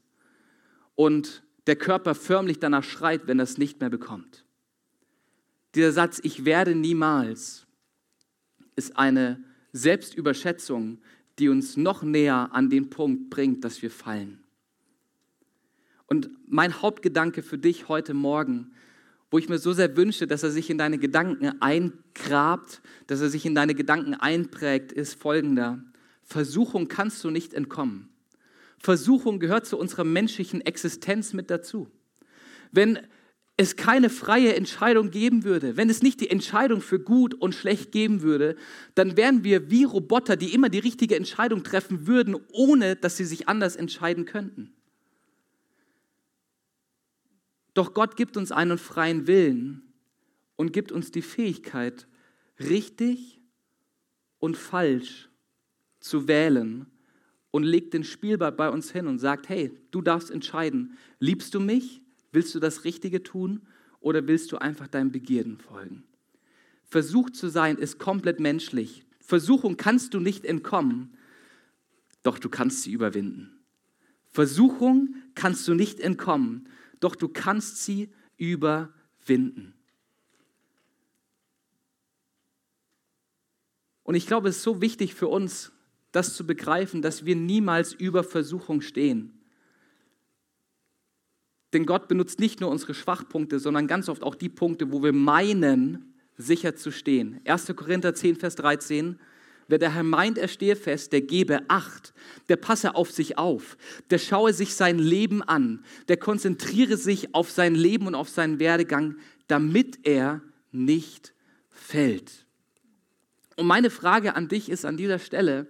und 0.96 1.44
der 1.68 1.76
Körper 1.76 2.16
förmlich 2.16 2.60
danach 2.60 2.84
schreit, 2.84 3.28
wenn 3.28 3.40
er 3.40 3.44
es 3.44 3.58
nicht 3.58 3.80
mehr 3.80 3.90
bekommt. 3.90 4.46
Dieser 5.76 5.92
Satz, 5.92 6.20
ich 6.24 6.46
werde 6.46 6.74
niemals, 6.74 7.68
ist 8.76 8.98
eine 8.98 9.44
Selbstüberschätzung, 9.74 11.00
die 11.40 11.50
uns 11.50 11.78
noch 11.78 12.04
näher 12.04 12.50
an 12.52 12.70
den 12.70 12.90
Punkt 12.90 13.30
bringt, 13.30 13.64
dass 13.64 13.82
wir 13.82 13.92
fallen. 13.92 14.44
Und 16.08 16.30
mein 16.48 16.82
Hauptgedanke 16.82 17.44
für 17.44 17.58
dich 17.58 17.90
heute 17.90 18.14
Morgen, 18.14 18.72
wo 19.30 19.38
ich 19.38 19.50
mir 19.50 19.60
so 19.60 19.74
sehr 19.74 19.98
wünsche, 19.98 20.26
dass 20.26 20.44
er 20.44 20.52
sich 20.52 20.70
in 20.70 20.78
deine 20.78 20.98
Gedanken 20.98 21.62
eingrabt, 21.62 22.82
dass 23.08 23.20
er 23.20 23.30
sich 23.30 23.46
in 23.46 23.56
deine 23.56 23.76
Gedanken 23.76 24.14
einprägt, 24.14 24.94
ist 24.94 25.16
folgender. 25.16 25.84
Versuchung 26.24 26.88
kannst 26.88 27.24
du 27.26 27.30
nicht 27.30 27.54
entkommen. 27.54 28.10
Versuchung 28.78 29.40
gehört 29.40 29.66
zu 29.66 29.78
unserer 29.78 30.04
menschlichen 30.04 30.62
Existenz 30.62 31.34
mit 31.34 31.50
dazu. 31.50 31.90
Wenn 32.72 33.00
es 33.58 33.76
keine 33.76 34.12
freie 34.12 34.56
Entscheidung 34.56 35.10
geben 35.10 35.44
würde, 35.44 35.78
wenn 35.78 35.90
es 35.90 36.04
nicht 36.04 36.22
die 36.22 36.30
Entscheidung 36.30 36.80
für 36.80 37.00
gut 37.00 37.34
und 37.34 37.56
schlecht 37.56 37.92
geben 37.92 38.22
würde, 38.22 38.56
dann 38.94 39.18
wären 39.18 39.44
wir 39.44 39.72
wie 39.72 39.84
Roboter, 39.84 40.36
die 40.36 40.54
immer 40.54 40.70
die 40.70 40.80
richtige 40.80 41.16
Entscheidung 41.16 41.64
treffen 41.64 42.06
würden, 42.06 42.38
ohne 42.52 42.96
dass 42.96 43.18
sie 43.18 43.26
sich 43.26 43.50
anders 43.50 43.76
entscheiden 43.76 44.26
könnten. 44.26 44.74
Doch 47.74 47.96
Gott 47.96 48.16
gibt 48.16 48.38
uns 48.38 48.52
einen 48.52 48.78
freien 48.78 49.26
Willen 49.26 49.94
und 50.56 50.72
gibt 50.72 50.92
uns 50.92 51.12
die 51.12 51.22
Fähigkeit, 51.24 52.08
richtig 52.60 53.42
und 54.40 54.56
falsch 54.56 55.30
zu 56.00 56.28
wählen 56.28 56.86
und 57.52 57.64
legt 57.64 57.94
den 57.94 58.04
Spielball 58.04 58.52
bei 58.52 58.70
uns 58.70 58.92
hin 58.92 59.08
und 59.08 59.20
sagt, 59.20 59.50
hey, 59.50 59.72
du 59.92 60.02
darfst 60.02 60.32
entscheiden, 60.32 60.98
liebst 61.20 61.54
du 61.54 61.60
mich 61.60 62.02
Willst 62.32 62.54
du 62.54 62.60
das 62.60 62.84
Richtige 62.84 63.24
tun 63.24 63.62
oder 64.00 64.28
willst 64.28 64.52
du 64.52 64.58
einfach 64.58 64.88
deinen 64.88 65.12
Begierden 65.12 65.58
folgen? 65.58 66.04
Versucht 66.84 67.36
zu 67.36 67.50
sein 67.50 67.78
ist 67.78 68.00
komplett 68.00 68.40
menschlich. 68.40 69.06
Versuchung 69.20 69.78
kannst 69.78 70.14
du 70.14 70.20
nicht 70.20 70.46
entkommen, 70.46 71.18
doch 72.24 72.40
du 72.40 72.50
kannst 72.50 72.84
sie 72.84 72.92
überwinden. 72.92 73.60
Versuchung 74.28 75.16
kannst 75.36 75.68
du 75.68 75.74
nicht 75.74 76.00
entkommen, 76.00 76.70
doch 77.00 77.16
du 77.16 77.28
kannst 77.28 77.84
sie 77.84 78.12
überwinden. 78.38 79.74
Und 84.04 84.16
ich 84.16 84.28
glaube, 84.28 84.50
es 84.50 84.58
ist 84.58 84.64
so 84.64 84.80
wichtig 84.80 85.16
für 85.16 85.28
uns, 85.28 85.72
das 86.18 86.34
zu 86.34 86.48
begreifen, 86.48 87.04
dass 87.04 87.26
wir 87.26 87.36
niemals 87.36 87.94
über 87.94 88.24
Versuchung 88.24 88.82
stehen. 88.82 89.40
Denn 91.74 91.86
Gott 91.86 92.08
benutzt 92.08 92.40
nicht 92.40 92.60
nur 92.60 92.72
unsere 92.72 92.96
Schwachpunkte, 92.96 93.60
sondern 93.60 93.86
ganz 93.86 94.10
oft 94.10 94.24
auch 94.24 94.34
die 94.34 94.50
Punkte, 94.50 94.92
wo 94.92 95.04
wir 95.04 95.14
meinen, 95.14 96.16
sicher 96.36 96.76
zu 96.76 96.92
stehen. 96.92 97.40
1. 97.46 97.72
Korinther 97.76 98.16
10, 98.16 98.36
Vers 98.38 98.56
13. 98.56 99.20
Wer 99.68 99.78
der 99.78 99.94
Herr 99.94 100.04
meint, 100.04 100.40
er 100.40 100.48
stehe 100.48 100.76
fest, 100.76 101.12
der 101.12 101.22
gebe 101.22 101.70
Acht, 101.70 102.14
der 102.50 102.56
passe 102.56 102.96
auf 102.96 103.12
sich 103.12 103.38
auf, 103.38 103.78
der 104.10 104.18
schaue 104.18 104.54
sich 104.54 104.74
sein 104.74 104.98
Leben 104.98 105.44
an, 105.44 105.84
der 106.08 106.18
konzentriere 106.18 106.98
sich 106.98 107.36
auf 107.36 107.52
sein 107.52 107.76
Leben 107.76 108.08
und 108.08 108.16
auf 108.16 108.30
seinen 108.30 108.60
Werdegang, 108.60 109.18
damit 109.48 110.00
er 110.08 110.42
nicht 110.72 111.34
fällt. 111.70 112.46
Und 113.58 113.68
meine 113.68 113.90
Frage 113.90 114.36
an 114.36 114.48
dich 114.48 114.70
ist 114.70 114.86
an 114.86 114.98
dieser 114.98 115.20
Stelle, 115.20 115.68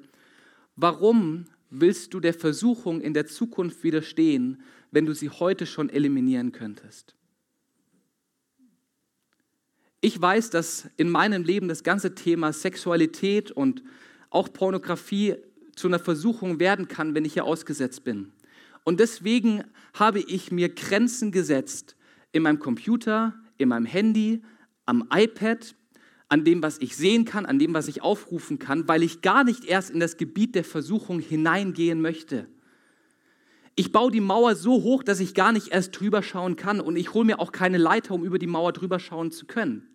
warum 0.78 1.46
willst 1.70 2.14
du 2.14 2.22
der 2.22 2.34
Versuchung 2.34 3.02
in 3.02 3.14
der 3.14 3.26
Zukunft 3.26 3.84
widerstehen, 3.84 4.62
wenn 4.92 5.06
du 5.06 5.14
sie 5.14 5.30
heute 5.30 5.66
schon 5.66 5.90
eliminieren 5.90 6.54
könntest? 6.54 7.16
Ich 10.00 10.22
weiß, 10.22 10.52
dass 10.52 10.90
in 10.96 11.10
meinem 11.10 11.44
Leben 11.44 11.68
das 11.68 11.84
ganze 11.84 12.16
Thema 12.16 12.54
Sexualität 12.54 13.52
und 13.52 13.84
auch 14.30 14.54
Pornografie 14.54 15.36
zu 15.76 15.88
einer 15.88 16.00
Versuchung 16.00 16.60
werden 16.60 16.88
kann, 16.88 17.16
wenn 17.16 17.26
ich 17.26 17.34
hier 17.34 17.46
ausgesetzt 17.46 18.04
bin. 18.04 18.32
Und 18.84 19.00
deswegen 19.00 19.64
habe 19.94 20.20
ich 20.20 20.52
mir 20.52 20.70
Grenzen 20.70 21.32
gesetzt 21.32 21.96
in 22.32 22.44
meinem 22.44 22.60
Computer, 22.60 23.36
in 23.58 23.70
meinem 23.70 23.86
Handy, 23.86 24.44
am 24.86 25.08
iPad, 25.12 25.76
an 26.30 26.44
dem, 26.44 26.62
was 26.62 26.80
ich 26.80 26.96
sehen 26.96 27.26
kann, 27.26 27.46
an 27.46 27.60
dem, 27.60 27.74
was 27.74 27.88
ich 27.88 28.02
aufrufen 28.02 28.60
kann, 28.60 28.88
weil 28.88 29.04
ich 29.04 29.22
gar 29.22 29.44
nicht 29.44 29.66
erst 29.66 29.90
in 29.90 30.00
das 30.00 30.18
Gebiet 30.18 30.56
der 30.56 30.64
Versuchung 30.64 31.20
hineingehen 31.20 32.02
möchte. 32.02 32.48
Ich 33.76 33.92
baue 33.92 34.12
die 34.12 34.22
Mauer 34.22 34.56
so 34.56 34.82
hoch, 34.84 35.04
dass 35.04 35.20
ich 35.20 35.36
gar 35.36 35.52
nicht 35.52 35.68
erst 35.70 35.98
drüber 35.98 36.24
schauen 36.24 36.56
kann 36.56 36.82
und 36.82 36.96
ich 36.96 37.14
hole 37.14 37.26
mir 37.26 37.40
auch 37.40 37.52
keine 37.52 37.78
Leiter, 37.78 38.14
um 38.14 38.26
über 38.26 38.40
die 38.40 38.48
Mauer 38.48 38.74
drüber 38.74 39.00
schauen 39.00 39.32
zu 39.32 39.46
können. 39.46 39.88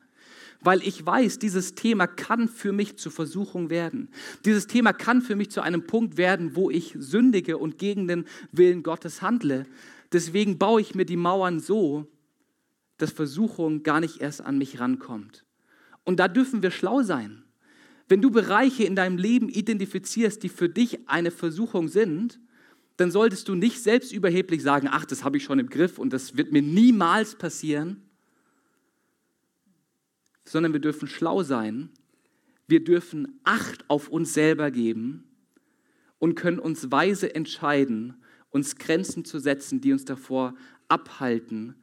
Weil 0.60 0.82
ich 0.86 1.04
weiß, 1.04 1.40
dieses 1.40 1.74
Thema 1.74 2.06
kann 2.06 2.48
für 2.48 2.70
mich 2.70 2.96
zur 2.96 3.10
Versuchung 3.10 3.68
werden. 3.68 4.08
Dieses 4.44 4.68
Thema 4.68 4.92
kann 4.92 5.20
für 5.20 5.34
mich 5.34 5.50
zu 5.50 5.60
einem 5.60 5.86
Punkt 5.88 6.16
werden, 6.16 6.54
wo 6.54 6.70
ich 6.70 6.94
sündige 6.96 7.58
und 7.58 7.78
gegen 7.78 8.06
den 8.06 8.24
Willen 8.52 8.84
Gottes 8.84 9.20
handle. 9.20 9.66
Deswegen 10.12 10.58
baue 10.58 10.80
ich 10.80 10.94
mir 10.94 11.04
die 11.04 11.16
Mauern 11.16 11.58
so, 11.58 12.06
dass 12.98 13.10
Versuchung 13.10 13.82
gar 13.82 13.98
nicht 13.98 14.20
erst 14.20 14.42
an 14.42 14.58
mich 14.58 14.78
rankommt. 14.78 15.44
Und 16.04 16.18
da 16.18 16.28
dürfen 16.28 16.62
wir 16.62 16.70
schlau 16.70 17.02
sein. 17.02 17.44
Wenn 18.08 18.20
du 18.20 18.30
Bereiche 18.30 18.84
in 18.84 18.96
deinem 18.96 19.16
Leben 19.16 19.48
identifizierst, 19.48 20.42
die 20.42 20.48
für 20.48 20.68
dich 20.68 21.08
eine 21.08 21.30
Versuchung 21.30 21.88
sind, 21.88 22.40
dann 22.96 23.10
solltest 23.10 23.48
du 23.48 23.54
nicht 23.54 23.82
selbstüberheblich 23.82 24.62
sagen, 24.62 24.88
ach, 24.90 25.04
das 25.04 25.24
habe 25.24 25.36
ich 25.36 25.44
schon 25.44 25.58
im 25.58 25.68
Griff 25.68 25.98
und 25.98 26.12
das 26.12 26.36
wird 26.36 26.52
mir 26.52 26.62
niemals 26.62 27.36
passieren, 27.36 28.02
sondern 30.44 30.72
wir 30.72 30.80
dürfen 30.80 31.08
schlau 31.08 31.42
sein, 31.42 31.90
wir 32.66 32.84
dürfen 32.84 33.40
Acht 33.44 33.88
auf 33.88 34.08
uns 34.08 34.34
selber 34.34 34.70
geben 34.70 35.24
und 36.18 36.34
können 36.34 36.58
uns 36.58 36.90
weise 36.90 37.34
entscheiden, 37.34 38.22
uns 38.50 38.76
Grenzen 38.76 39.24
zu 39.24 39.38
setzen, 39.38 39.80
die 39.80 39.92
uns 39.92 40.04
davor 40.04 40.54
abhalten, 40.88 41.74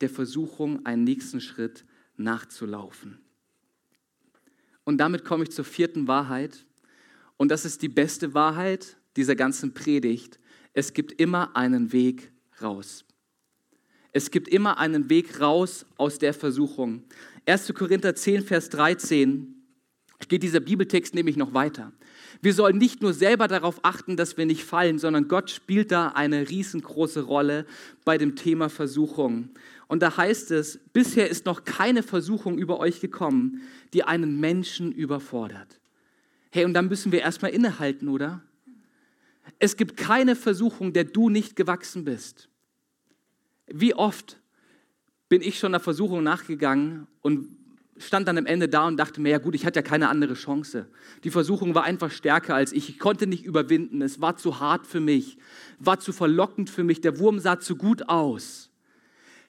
der 0.00 0.10
Versuchung 0.10 0.84
einen 0.86 1.04
nächsten 1.04 1.40
Schritt 1.40 1.84
nachzulaufen. 2.16 3.18
Und 4.88 4.96
damit 4.96 5.22
komme 5.22 5.42
ich 5.44 5.50
zur 5.50 5.66
vierten 5.66 6.08
Wahrheit. 6.08 6.64
Und 7.36 7.50
das 7.50 7.66
ist 7.66 7.82
die 7.82 7.90
beste 7.90 8.32
Wahrheit 8.32 8.96
dieser 9.18 9.36
ganzen 9.36 9.74
Predigt. 9.74 10.40
Es 10.72 10.94
gibt 10.94 11.12
immer 11.20 11.54
einen 11.54 11.92
Weg 11.92 12.32
raus. 12.62 13.04
Es 14.12 14.30
gibt 14.30 14.48
immer 14.48 14.78
einen 14.78 15.10
Weg 15.10 15.42
raus 15.42 15.84
aus 15.98 16.16
der 16.16 16.32
Versuchung. 16.32 17.04
1. 17.44 17.74
Korinther 17.74 18.14
10, 18.14 18.44
Vers 18.44 18.70
13 18.70 19.62
geht 20.26 20.42
dieser 20.42 20.60
Bibeltext 20.60 21.14
nämlich 21.14 21.36
noch 21.36 21.52
weiter. 21.52 21.92
Wir 22.40 22.54
sollen 22.54 22.78
nicht 22.78 23.02
nur 23.02 23.12
selber 23.12 23.48
darauf 23.48 23.84
achten, 23.84 24.16
dass 24.16 24.36
wir 24.36 24.46
nicht 24.46 24.62
fallen, 24.62 24.98
sondern 24.98 25.26
Gott 25.26 25.50
spielt 25.50 25.90
da 25.90 26.08
eine 26.08 26.48
riesengroße 26.48 27.22
Rolle 27.22 27.66
bei 28.04 28.16
dem 28.16 28.36
Thema 28.36 28.68
Versuchung. 28.68 29.50
Und 29.88 30.02
da 30.02 30.16
heißt 30.16 30.50
es, 30.52 30.78
bisher 30.92 31.28
ist 31.28 31.46
noch 31.46 31.64
keine 31.64 32.02
Versuchung 32.02 32.58
über 32.58 32.78
euch 32.78 33.00
gekommen, 33.00 33.62
die 33.92 34.04
einen 34.04 34.38
Menschen 34.38 34.92
überfordert. 34.92 35.80
Hey, 36.50 36.64
und 36.64 36.74
dann 36.74 36.88
müssen 36.88 37.10
wir 37.10 37.20
erstmal 37.20 37.50
innehalten, 37.50 38.08
oder? 38.08 38.42
Es 39.58 39.76
gibt 39.76 39.96
keine 39.96 40.36
Versuchung, 40.36 40.92
der 40.92 41.04
du 41.04 41.30
nicht 41.30 41.56
gewachsen 41.56 42.04
bist. 42.04 42.48
Wie 43.66 43.94
oft 43.94 44.38
bin 45.28 45.42
ich 45.42 45.58
schon 45.58 45.72
der 45.72 45.80
Versuchung 45.80 46.22
nachgegangen 46.22 47.06
und 47.20 47.48
stand 47.98 48.28
dann 48.28 48.38
am 48.38 48.46
Ende 48.46 48.68
da 48.68 48.86
und 48.86 48.96
dachte 48.96 49.20
mir, 49.20 49.30
ja 49.30 49.38
gut, 49.38 49.54
ich 49.54 49.66
hatte 49.66 49.78
ja 49.78 49.82
keine 49.82 50.08
andere 50.08 50.34
Chance. 50.34 50.86
Die 51.24 51.30
Versuchung 51.30 51.74
war 51.74 51.84
einfach 51.84 52.10
stärker 52.10 52.54
als 52.54 52.72
ich. 52.72 52.88
Ich 52.88 52.98
konnte 52.98 53.26
nicht 53.26 53.44
überwinden. 53.44 54.02
Es 54.02 54.20
war 54.20 54.36
zu 54.36 54.60
hart 54.60 54.86
für 54.86 55.00
mich, 55.00 55.38
war 55.78 56.00
zu 56.00 56.12
verlockend 56.12 56.70
für 56.70 56.84
mich. 56.84 57.00
Der 57.00 57.18
Wurm 57.18 57.38
sah 57.38 57.60
zu 57.60 57.76
gut 57.76 58.08
aus. 58.08 58.70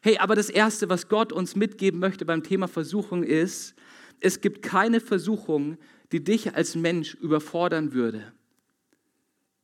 Hey, 0.02 0.18
aber 0.18 0.36
das 0.36 0.50
Erste, 0.50 0.90
was 0.90 1.10
Gott 1.10 1.34
uns 1.34 1.56
mitgeben 1.56 2.00
möchte 2.00 2.26
beim 2.26 2.44
Thema 2.44 2.68
Versuchung 2.68 3.24
ist, 3.24 3.76
es 4.22 4.42
gibt 4.42 4.62
keine 4.62 5.00
Versuchung, 5.02 5.78
die 6.12 6.24
dich 6.24 6.56
als 6.56 6.76
Mensch 6.76 7.16
überfordern 7.16 7.94
würde, 7.94 8.32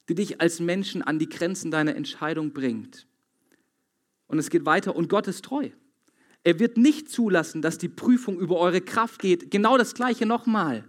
die 0.10 0.16
dich 0.16 0.42
als 0.42 0.60
Menschen 0.60 1.02
an 1.02 1.20
die 1.20 1.30
Grenzen 1.30 1.72
deiner 1.72 1.96
Entscheidung 1.96 2.52
bringt. 2.52 3.08
Und 4.28 4.40
es 4.40 4.50
geht 4.50 4.66
weiter 4.66 4.96
und 4.96 5.10
Gott 5.10 5.28
ist 5.28 5.46
treu. 5.46 5.70
Er 6.46 6.60
wird 6.60 6.78
nicht 6.78 7.10
zulassen, 7.10 7.64
dass 7.64 7.80
die 7.80 7.90
Prüfung 7.90 8.40
über 8.40 8.60
eure 8.60 8.80
Kraft 8.80 9.20
geht. 9.20 9.50
Genau 9.50 9.80
das 9.80 9.96
gleiche 9.96 10.28
nochmal. 10.28 10.86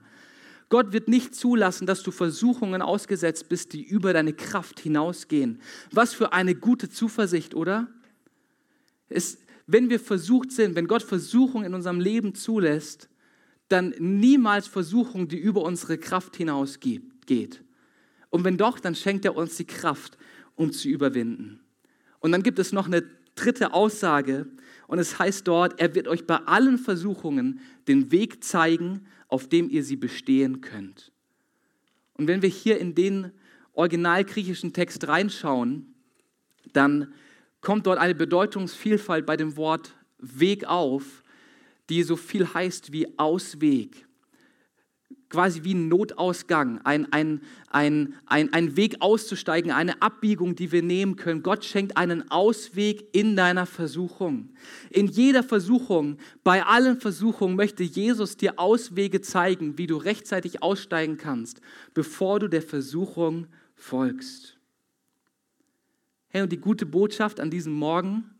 Gott 0.69 0.93
wird 0.93 1.09
nicht 1.09 1.35
zulassen, 1.35 1.87
dass 1.87 2.03
du 2.03 2.11
Versuchungen 2.11 2.83
ausgesetzt 2.83 3.49
bist, 3.49 3.73
die 3.73 3.83
über 3.83 4.13
deine 4.13 4.35
Kraft 4.35 4.79
hinausgehen. 4.79 5.63
Was 5.93 6.13
für 6.13 6.35
eine 6.35 6.55
gute 6.55 6.91
Zuversicht, 6.91 7.55
oder? 7.55 7.89
Es, 9.09 9.39
wenn 9.67 9.89
wir 9.89 9.99
versucht 9.99 10.53
sind, 10.53 10.77
wenn 10.77 10.89
Gott 10.89 11.03
Versuchungen 11.03 11.65
in 11.65 11.75
unserem 11.75 12.01
Leben 12.01 12.35
zulässt, 12.35 13.09
dann 13.69 13.95
niemals 13.99 14.67
Versuchung, 14.67 15.27
die 15.27 15.39
über 15.39 15.63
unsere 15.63 15.97
Kraft 15.97 16.37
hinausgeht. 16.37 17.65
Und 18.29 18.45
wenn 18.45 18.59
doch, 18.59 18.79
dann 18.79 18.95
schenkt 18.95 19.25
er 19.25 19.35
uns 19.35 19.57
die 19.57 19.65
Kraft, 19.65 20.19
um 20.55 20.71
zu 20.71 20.89
überwinden. 20.89 21.61
Und 22.21 22.33
dann 22.33 22.43
gibt 22.43 22.59
es 22.59 22.73
noch 22.73 22.87
eine 22.87 23.05
dritte 23.37 23.73
Aussage 23.73 24.49
und 24.87 24.99
es 24.99 25.19
heißt 25.19 25.47
dort, 25.47 25.81
er 25.81 25.95
wird 25.95 26.09
euch 26.09 26.27
bei 26.27 26.37
allen 26.37 26.79
Versuchungen 26.79 27.61
den 27.89 28.13
Weg 28.13 28.45
zeigen, 28.45 29.07
auf 29.29 29.49
dem 29.49 29.69
ihr 29.69 29.83
sie 29.83 29.97
bestehen 29.97 30.61
könnt. 30.61 31.13
Und 32.15 32.29
wenn 32.29 32.43
wir 32.43 32.49
hier 32.49 32.79
in 32.79 32.95
den 32.95 33.33
originalgriechischen 33.73 34.73
Text 34.73 35.07
reinschauen, 35.09 35.95
dann 36.73 37.13
kommt 37.61 37.87
dort 37.87 37.99
eine 37.99 38.15
Bedeutungsvielfalt 38.15 39.27
bei 39.27 39.37
dem 39.37 39.57
Wort 39.57 39.95
Weg 40.19 40.65
auf, 40.67 41.23
die 41.89 42.03
so 42.03 42.17
viel 42.17 42.53
heißt 42.53 42.93
wie 42.93 43.19
Ausweg 43.19 44.07
quasi 45.29 45.65
wie 45.65 45.75
ein 45.75 45.89
Notausgang, 45.89 46.81
ein, 46.85 47.13
ein, 47.13 47.41
ein, 47.69 48.15
ein, 48.27 48.53
ein 48.53 48.77
Weg 48.77 48.97
auszusteigen, 49.01 49.73
eine 49.73 50.01
Abbiegung, 50.01 50.55
die 50.55 50.71
wir 50.73 50.83
nehmen 50.83 51.17
können. 51.17 51.43
Gott 51.43 51.65
schenkt 51.65 51.97
einen 51.97 52.31
Ausweg 52.31 53.09
in 53.13 53.35
deiner 53.37 53.67
Versuchung. 53.67 54.51
In 54.91 55.09
jeder 55.09 55.43
Versuchung, 55.43 56.19
bei 56.45 56.65
allen 56.65 57.01
Versuchungen 57.01 57.57
möchte 57.57 57.83
Jesus 57.83 58.37
dir 58.37 58.59
Auswege 58.59 59.21
zeigen, 59.21 59.79
wie 59.79 59.87
du 59.87 59.97
rechtzeitig 59.97 60.63
aussteigen 60.63 61.17
kannst, 61.17 61.61
bevor 61.93 62.39
du 62.39 62.49
der 62.49 62.63
Versuchung 62.63 63.49
folgst. 63.75 64.57
Hey, 66.29 66.43
und 66.43 66.53
die 66.53 66.61
gute 66.61 66.87
Botschaft 66.87 67.41
an 67.41 67.51
diesem 67.51 67.73
Morgen 67.73 68.31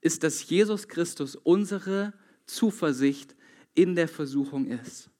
ist, 0.00 0.24
dass 0.24 0.48
Jesus 0.48 0.88
Christus 0.88 1.36
unsere 1.36 2.12
Zuversicht 2.46 3.36
in 3.74 3.94
der 3.94 4.08
Versuchung 4.08 4.66
ist. 4.66 5.11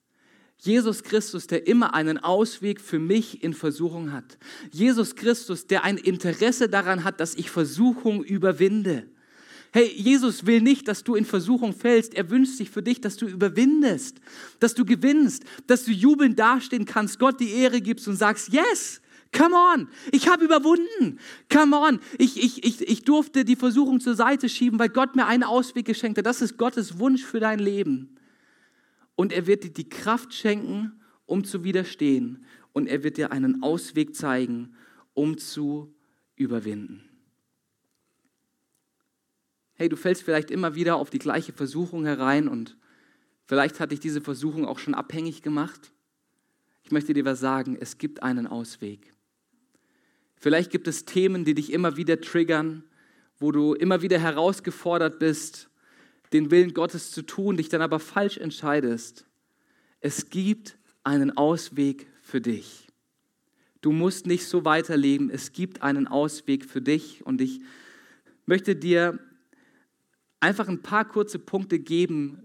Jesus 0.65 1.03
Christus, 1.03 1.45
der 1.47 1.67
immer 1.67 1.93
einen 1.93 2.17
Ausweg 2.19 2.79
für 2.79 2.97
mich 2.97 3.43
in 3.43 3.53
Versuchung 3.53 4.13
hat. 4.13 4.37
Jesus 4.71 5.13
Christus, 5.15 5.67
der 5.67 5.83
ein 5.83 5.97
Interesse 5.97 6.69
daran 6.69 7.03
hat, 7.03 7.19
dass 7.19 7.35
ich 7.35 7.49
Versuchung 7.49 8.23
überwinde. 8.23 9.05
Hey, 9.73 9.91
Jesus 9.93 10.45
will 10.45 10.61
nicht, 10.61 10.87
dass 10.87 11.03
du 11.03 11.15
in 11.15 11.25
Versuchung 11.25 11.73
fällst. 11.73 12.13
Er 12.13 12.29
wünscht 12.29 12.53
sich 12.53 12.69
für 12.69 12.81
dich, 12.81 13.01
dass 13.01 13.17
du 13.17 13.25
überwindest, 13.25 14.21
dass 14.61 14.73
du 14.73 14.85
gewinnst, 14.85 15.43
dass 15.67 15.83
du 15.83 15.91
jubelnd 15.91 16.39
dastehen 16.39 16.85
kannst, 16.85 17.19
Gott 17.19 17.41
die 17.41 17.51
Ehre 17.51 17.81
gibst 17.81 18.07
und 18.07 18.15
sagst, 18.15 18.53
yes, 18.53 19.01
come 19.37 19.55
on, 19.55 19.89
ich 20.13 20.29
habe 20.29 20.45
überwunden. 20.45 21.19
Come 21.51 21.77
on, 21.77 21.99
ich, 22.17 22.41
ich, 22.41 22.63
ich, 22.63 22.87
ich 22.87 23.03
durfte 23.03 23.43
die 23.43 23.57
Versuchung 23.57 23.99
zur 23.99 24.15
Seite 24.15 24.47
schieben, 24.47 24.79
weil 24.79 24.89
Gott 24.89 25.17
mir 25.17 25.25
einen 25.25 25.43
Ausweg 25.43 25.85
geschenkt 25.85 26.19
hat. 26.19 26.25
Das 26.25 26.41
ist 26.41 26.57
Gottes 26.57 26.99
Wunsch 26.99 27.25
für 27.25 27.41
dein 27.41 27.59
Leben 27.59 28.12
und 29.15 29.31
er 29.31 29.47
wird 29.47 29.63
dir 29.63 29.73
die 29.73 29.89
Kraft 29.89 30.33
schenken, 30.33 31.01
um 31.25 31.43
zu 31.43 31.63
widerstehen 31.63 32.45
und 32.73 32.87
er 32.87 33.03
wird 33.03 33.17
dir 33.17 33.31
einen 33.31 33.63
Ausweg 33.63 34.15
zeigen, 34.15 34.75
um 35.13 35.37
zu 35.37 35.93
überwinden. 36.35 37.09
Hey, 39.75 39.89
du 39.89 39.95
fällst 39.95 40.23
vielleicht 40.23 40.51
immer 40.51 40.75
wieder 40.75 40.95
auf 40.97 41.09
die 41.09 41.19
gleiche 41.19 41.53
Versuchung 41.53 42.05
herein 42.05 42.47
und 42.47 42.77
vielleicht 43.45 43.79
hat 43.79 43.91
dich 43.91 43.99
diese 43.99 44.21
Versuchung 44.21 44.65
auch 44.65 44.79
schon 44.79 44.93
abhängig 44.93 45.41
gemacht. 45.41 45.91
Ich 46.83 46.91
möchte 46.91 47.13
dir 47.13 47.25
was 47.25 47.39
sagen, 47.39 47.77
es 47.79 47.97
gibt 47.97 48.21
einen 48.21 48.47
Ausweg. 48.47 49.13
Vielleicht 50.35 50.71
gibt 50.71 50.87
es 50.87 51.05
Themen, 51.05 51.45
die 51.45 51.53
dich 51.53 51.71
immer 51.71 51.95
wieder 51.95 52.19
triggern, 52.19 52.83
wo 53.37 53.51
du 53.51 53.73
immer 53.73 54.01
wieder 54.01 54.19
herausgefordert 54.19 55.17
bist, 55.17 55.69
den 56.33 56.51
Willen 56.51 56.73
Gottes 56.73 57.11
zu 57.11 57.21
tun, 57.21 57.57
dich 57.57 57.69
dann 57.69 57.81
aber 57.81 57.99
falsch 57.99 58.37
entscheidest, 58.37 59.25
es 60.01 60.29
gibt 60.29 60.77
einen 61.03 61.37
Ausweg 61.37 62.07
für 62.21 62.41
dich. 62.41 62.87
Du 63.81 63.91
musst 63.91 64.27
nicht 64.27 64.47
so 64.47 64.65
weiterleben. 64.65 65.29
Es 65.29 65.51
gibt 65.51 65.81
einen 65.81 66.07
Ausweg 66.07 66.65
für 66.65 66.81
dich. 66.81 67.25
Und 67.25 67.41
ich 67.41 67.61
möchte 68.45 68.75
dir 68.75 69.19
einfach 70.39 70.67
ein 70.67 70.81
paar 70.81 71.05
kurze 71.05 71.37
Punkte 71.37 71.79
geben, 71.79 72.43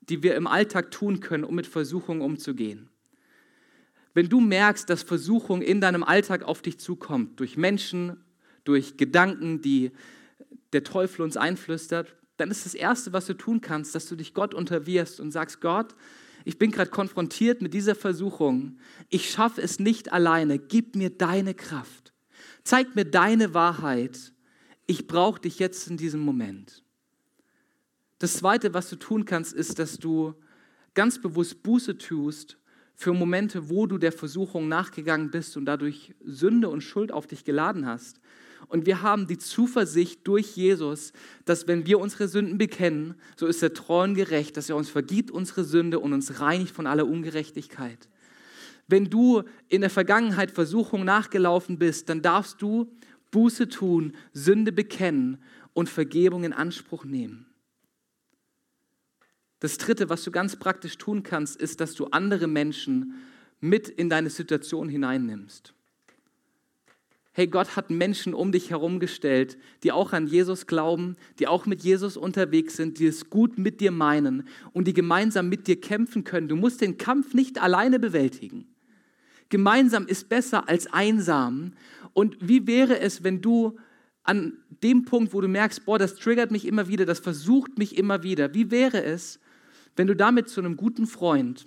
die 0.00 0.22
wir 0.22 0.36
im 0.36 0.46
Alltag 0.46 0.90
tun 0.90 1.20
können, 1.20 1.44
um 1.44 1.54
mit 1.54 1.66
Versuchungen 1.66 2.20
umzugehen. 2.20 2.90
Wenn 4.14 4.28
du 4.28 4.40
merkst, 4.40 4.88
dass 4.88 5.02
Versuchung 5.02 5.62
in 5.62 5.80
deinem 5.80 6.02
Alltag 6.02 6.42
auf 6.42 6.62
dich 6.62 6.78
zukommt, 6.78 7.40
durch 7.40 7.56
Menschen, 7.56 8.22
durch 8.64 8.96
Gedanken, 8.96 9.62
die 9.62 9.90
der 10.72 10.84
Teufel 10.84 11.22
uns 11.22 11.36
einflüstert, 11.36 12.14
dann 12.36 12.50
ist 12.50 12.66
das 12.66 12.74
Erste, 12.74 13.12
was 13.12 13.26
du 13.26 13.34
tun 13.34 13.60
kannst, 13.60 13.94
dass 13.94 14.06
du 14.06 14.16
dich 14.16 14.34
Gott 14.34 14.54
unterwirfst 14.54 15.20
und 15.20 15.32
sagst, 15.32 15.60
Gott, 15.60 15.94
ich 16.44 16.58
bin 16.58 16.70
gerade 16.70 16.90
konfrontiert 16.90 17.60
mit 17.60 17.74
dieser 17.74 17.94
Versuchung. 17.94 18.78
Ich 19.08 19.30
schaffe 19.30 19.60
es 19.62 19.80
nicht 19.80 20.12
alleine. 20.12 20.58
Gib 20.58 20.94
mir 20.94 21.10
deine 21.10 21.54
Kraft. 21.54 22.12
Zeig 22.62 22.94
mir 22.94 23.04
deine 23.04 23.52
Wahrheit. 23.52 24.32
Ich 24.86 25.06
brauche 25.06 25.40
dich 25.40 25.58
jetzt 25.58 25.88
in 25.88 25.96
diesem 25.96 26.20
Moment. 26.20 26.84
Das 28.18 28.34
Zweite, 28.34 28.74
was 28.74 28.88
du 28.88 28.96
tun 28.96 29.24
kannst, 29.24 29.52
ist, 29.52 29.78
dass 29.78 29.98
du 29.98 30.34
ganz 30.94 31.20
bewusst 31.20 31.62
Buße 31.62 31.98
tust 31.98 32.58
für 32.94 33.12
Momente, 33.12 33.68
wo 33.68 33.86
du 33.86 33.98
der 33.98 34.12
Versuchung 34.12 34.68
nachgegangen 34.68 35.30
bist 35.30 35.56
und 35.56 35.66
dadurch 35.66 36.14
Sünde 36.24 36.68
und 36.68 36.80
Schuld 36.80 37.12
auf 37.12 37.26
dich 37.26 37.44
geladen 37.44 37.86
hast. 37.86 38.20
Und 38.68 38.86
wir 38.86 39.02
haben 39.02 39.26
die 39.26 39.38
Zuversicht 39.38 40.26
durch 40.26 40.56
Jesus, 40.56 41.12
dass 41.44 41.68
wenn 41.68 41.86
wir 41.86 41.98
unsere 42.00 42.28
Sünden 42.28 42.58
bekennen, 42.58 43.14
so 43.36 43.46
ist 43.46 43.62
er 43.62 43.74
treu 43.74 44.04
und 44.04 44.14
gerecht, 44.14 44.56
dass 44.56 44.68
er 44.68 44.76
uns 44.76 44.88
vergibt 44.88 45.30
unsere 45.30 45.64
Sünde 45.64 46.00
und 46.00 46.12
uns 46.12 46.40
reinigt 46.40 46.74
von 46.74 46.86
aller 46.86 47.06
Ungerechtigkeit. 47.06 48.08
Wenn 48.88 49.10
du 49.10 49.42
in 49.68 49.80
der 49.80 49.90
Vergangenheit 49.90 50.50
Versuchung 50.50 51.04
nachgelaufen 51.04 51.78
bist, 51.78 52.08
dann 52.08 52.22
darfst 52.22 52.62
du 52.62 52.92
Buße 53.30 53.68
tun, 53.68 54.14
Sünde 54.32 54.72
bekennen 54.72 55.38
und 55.72 55.88
Vergebung 55.88 56.44
in 56.44 56.52
Anspruch 56.52 57.04
nehmen. 57.04 57.46
Das 59.60 59.78
Dritte, 59.78 60.08
was 60.08 60.22
du 60.22 60.30
ganz 60.30 60.56
praktisch 60.56 60.98
tun 60.98 61.22
kannst, 61.22 61.56
ist, 61.56 61.80
dass 61.80 61.94
du 61.94 62.06
andere 62.06 62.46
Menschen 62.46 63.14
mit 63.60 63.88
in 63.88 64.08
deine 64.08 64.30
Situation 64.30 64.88
hineinnimmst. 64.88 65.74
Hey, 67.36 67.48
Gott 67.48 67.76
hat 67.76 67.90
Menschen 67.90 68.32
um 68.32 68.50
dich 68.50 68.70
herum 68.70 68.98
gestellt, 68.98 69.58
die 69.82 69.92
auch 69.92 70.14
an 70.14 70.26
Jesus 70.26 70.66
glauben, 70.66 71.16
die 71.38 71.46
auch 71.46 71.66
mit 71.66 71.82
Jesus 71.82 72.16
unterwegs 72.16 72.76
sind, 72.78 72.98
die 72.98 73.04
es 73.04 73.28
gut 73.28 73.58
mit 73.58 73.82
dir 73.82 73.90
meinen 73.90 74.48
und 74.72 74.86
die 74.88 74.94
gemeinsam 74.94 75.50
mit 75.50 75.66
dir 75.66 75.78
kämpfen 75.78 76.24
können. 76.24 76.48
Du 76.48 76.56
musst 76.56 76.80
den 76.80 76.96
Kampf 76.96 77.34
nicht 77.34 77.60
alleine 77.60 77.98
bewältigen. 77.98 78.68
Gemeinsam 79.50 80.06
ist 80.06 80.30
besser 80.30 80.66
als 80.66 80.86
einsam. 80.86 81.74
Und 82.14 82.38
wie 82.40 82.66
wäre 82.66 83.00
es, 83.00 83.22
wenn 83.22 83.42
du 83.42 83.78
an 84.22 84.54
dem 84.82 85.04
Punkt, 85.04 85.34
wo 85.34 85.42
du 85.42 85.48
merkst, 85.48 85.84
boah, 85.84 85.98
das 85.98 86.14
triggert 86.14 86.50
mich 86.50 86.66
immer 86.66 86.88
wieder, 86.88 87.04
das 87.04 87.18
versucht 87.18 87.76
mich 87.76 87.98
immer 87.98 88.22
wieder, 88.22 88.54
wie 88.54 88.70
wäre 88.70 89.04
es, 89.04 89.40
wenn 89.94 90.06
du 90.06 90.16
damit 90.16 90.48
zu 90.48 90.62
einem 90.62 90.78
guten 90.78 91.06
Freund 91.06 91.66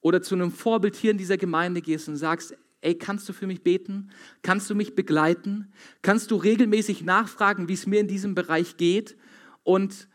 oder 0.00 0.22
zu 0.22 0.34
einem 0.34 0.50
Vorbild 0.50 0.96
hier 0.96 1.10
in 1.10 1.18
dieser 1.18 1.36
Gemeinde 1.36 1.82
gehst 1.82 2.08
und 2.08 2.16
sagst, 2.16 2.56
ey, 2.84 2.96
kannst 2.96 3.28
du 3.28 3.32
für 3.32 3.46
mich 3.46 3.62
beten? 3.62 4.10
Kannst 4.42 4.68
du 4.68 4.74
mich 4.74 4.94
begleiten? 4.94 5.72
Kannst 6.02 6.30
du 6.30 6.36
regelmäßig 6.36 7.02
nachfragen, 7.02 7.68
wie 7.68 7.72
es 7.72 7.86
mir 7.86 8.00
in 8.00 8.08
diesem 8.08 8.34
Bereich 8.34 8.76
geht? 8.76 9.16
Und 9.62 10.08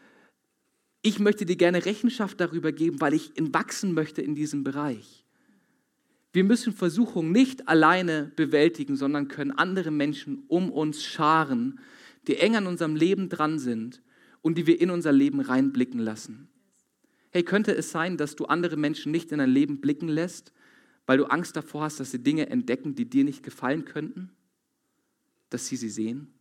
ich 1.01 1.19
möchte 1.19 1.45
dir 1.45 1.55
gerne 1.55 1.85
Rechenschaft 1.85 2.39
darüber 2.39 2.71
geben, 2.71 3.01
weil 3.01 3.13
ich 3.13 3.31
wachsen 3.37 3.93
möchte 3.93 4.21
in 4.21 4.35
diesem 4.35 4.63
Bereich. 4.63 5.25
Wir 6.31 6.43
müssen 6.43 6.73
Versuchungen 6.73 7.31
nicht 7.31 7.67
alleine 7.67 8.31
bewältigen, 8.35 8.95
sondern 8.95 9.27
können 9.27 9.51
andere 9.51 9.89
Menschen 9.89 10.43
um 10.47 10.71
uns 10.71 11.03
scharen, 11.03 11.79
die 12.27 12.37
eng 12.37 12.55
an 12.55 12.67
unserem 12.67 12.95
Leben 12.95 13.29
dran 13.29 13.57
sind 13.57 14.03
und 14.41 14.57
die 14.57 14.67
wir 14.67 14.79
in 14.79 14.91
unser 14.91 15.11
Leben 15.11 15.39
reinblicken 15.39 15.99
lassen. 15.99 16.49
Hey, 17.31 17.43
könnte 17.43 17.75
es 17.75 17.89
sein, 17.91 18.17
dass 18.17 18.35
du 18.35 18.45
andere 18.45 18.77
Menschen 18.77 19.11
nicht 19.11 19.31
in 19.31 19.39
dein 19.39 19.49
Leben 19.49 19.81
blicken 19.81 20.07
lässt, 20.07 20.53
weil 21.09 21.17
du 21.17 21.25
Angst 21.25 21.55
davor 21.55 21.81
hast, 21.81 21.99
dass 21.99 22.11
sie 22.11 22.21
Dinge 22.21 22.51
entdecken, 22.51 22.93
die 22.93 23.09
dir 23.09 23.23
nicht 23.23 23.41
gefallen 23.41 23.83
könnten, 23.83 24.29
dass 25.49 25.65
sie 25.65 25.75
sie 25.75 25.89
sehen? 25.89 26.31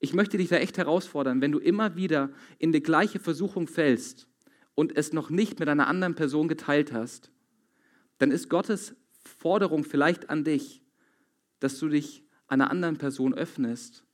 Ich 0.00 0.12
möchte 0.12 0.36
dich 0.36 0.50
da 0.50 0.56
echt 0.56 0.76
herausfordern, 0.76 1.40
wenn 1.40 1.50
du 1.50 1.58
immer 1.58 1.96
wieder 1.96 2.30
in 2.58 2.70
die 2.70 2.82
gleiche 2.82 3.20
Versuchung 3.20 3.68
fällst 3.68 4.28
und 4.74 4.94
es 4.94 5.14
noch 5.14 5.30
nicht 5.30 5.60
mit 5.60 5.70
einer 5.70 5.86
anderen 5.86 6.14
Person 6.14 6.46
geteilt 6.46 6.92
hast, 6.92 7.30
dann 8.18 8.30
ist 8.30 8.50
Gottes 8.50 8.96
Forderung 9.38 9.82
vielleicht 9.82 10.28
an 10.28 10.44
dich, 10.44 10.82
dass 11.58 11.78
du 11.78 11.88
dich 11.88 12.22
einer 12.48 12.70
anderen 12.70 12.98
Person 12.98 13.32
öffnest, 13.32 14.04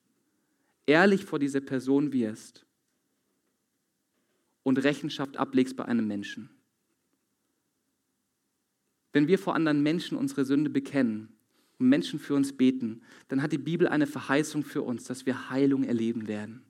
ehrlich 0.86 1.24
vor 1.24 1.40
diese 1.40 1.60
Person 1.60 2.12
wirst 2.12 2.66
und 4.62 4.78
Rechenschaft 4.78 5.38
ablegst 5.38 5.76
bei 5.76 5.86
einem 5.86 6.06
Menschen. 6.06 6.50
Wenn 9.12 9.28
wir 9.28 9.38
vor 9.38 9.54
anderen 9.54 9.82
Menschen 9.82 10.18
unsere 10.18 10.44
Sünde 10.44 10.70
bekennen, 10.70 11.38
und 11.78 11.88
Menschen 11.88 12.18
für 12.18 12.34
uns 12.34 12.56
beten, 12.56 13.02
dann 13.28 13.42
hat 13.42 13.52
die 13.52 13.58
Bibel 13.58 13.88
eine 13.88 14.06
Verheißung 14.06 14.64
für 14.64 14.82
uns, 14.82 15.04
dass 15.04 15.26
wir 15.26 15.50
Heilung 15.50 15.84
erleben 15.84 16.26
werden. 16.26 16.62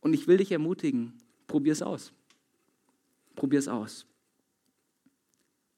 Und 0.00 0.14
ich 0.14 0.26
will 0.26 0.38
dich 0.38 0.52
ermutigen, 0.52 1.14
probier 1.46 1.72
es 1.72 1.82
aus. 1.82 2.12
Probier 3.34 3.58
es 3.58 3.68
aus. 3.68 4.06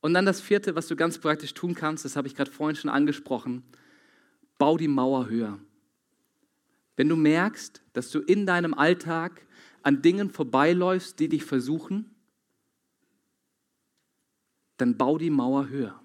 Und 0.00 0.14
dann 0.14 0.26
das 0.26 0.40
vierte, 0.40 0.74
was 0.74 0.88
du 0.88 0.96
ganz 0.96 1.18
praktisch 1.18 1.54
tun 1.54 1.74
kannst, 1.74 2.04
das 2.04 2.16
habe 2.16 2.28
ich 2.28 2.34
gerade 2.34 2.50
vorhin 2.50 2.76
schon 2.76 2.90
angesprochen, 2.90 3.62
bau 4.58 4.76
die 4.76 4.88
Mauer 4.88 5.28
höher. 5.28 5.58
Wenn 6.96 7.08
du 7.08 7.16
merkst, 7.16 7.82
dass 7.94 8.10
du 8.10 8.20
in 8.20 8.46
deinem 8.46 8.74
Alltag 8.74 9.46
an 9.82 10.02
Dingen 10.02 10.30
vorbeiläufst, 10.30 11.18
die 11.18 11.28
dich 11.28 11.44
versuchen, 11.44 12.10
dann 14.76 14.96
bau 14.96 15.18
die 15.18 15.30
Mauer 15.30 15.68
höher 15.68 16.02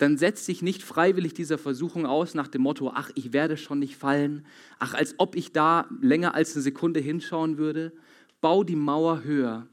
dann 0.00 0.16
setz 0.16 0.46
dich 0.46 0.62
nicht 0.62 0.82
freiwillig 0.82 1.34
dieser 1.34 1.58
Versuchung 1.58 2.06
aus 2.06 2.32
nach 2.32 2.48
dem 2.48 2.62
Motto, 2.62 2.90
ach, 2.94 3.10
ich 3.16 3.34
werde 3.34 3.58
schon 3.58 3.80
nicht 3.80 3.96
fallen, 3.96 4.46
ach, 4.78 4.94
als 4.94 5.14
ob 5.18 5.36
ich 5.36 5.52
da 5.52 5.90
länger 6.00 6.34
als 6.34 6.54
eine 6.54 6.62
Sekunde 6.62 7.00
hinschauen 7.00 7.58
würde. 7.58 7.92
Bau 8.40 8.64
die 8.64 8.76
Mauer 8.76 9.24
höher 9.24 9.68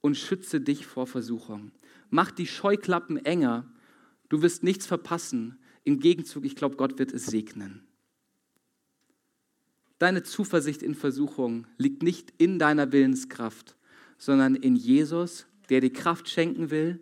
und 0.00 0.16
schütze 0.16 0.60
dich 0.60 0.84
vor 0.84 1.06
Versuchung. 1.06 1.70
Mach 2.10 2.32
die 2.32 2.48
Scheuklappen 2.48 3.24
enger, 3.24 3.70
du 4.28 4.42
wirst 4.42 4.64
nichts 4.64 4.84
verpassen. 4.84 5.60
Im 5.84 6.00
Gegenzug, 6.00 6.44
ich 6.44 6.56
glaube, 6.56 6.74
Gott 6.74 6.98
wird 6.98 7.12
es 7.12 7.26
segnen. 7.26 7.86
Deine 10.00 10.24
Zuversicht 10.24 10.82
in 10.82 10.96
Versuchung 10.96 11.68
liegt 11.78 12.02
nicht 12.02 12.32
in 12.38 12.58
deiner 12.58 12.90
Willenskraft, 12.90 13.76
sondern 14.18 14.56
in 14.56 14.74
Jesus, 14.74 15.46
der 15.68 15.80
dir 15.80 15.92
Kraft 15.92 16.28
schenken 16.28 16.70
will, 16.70 17.00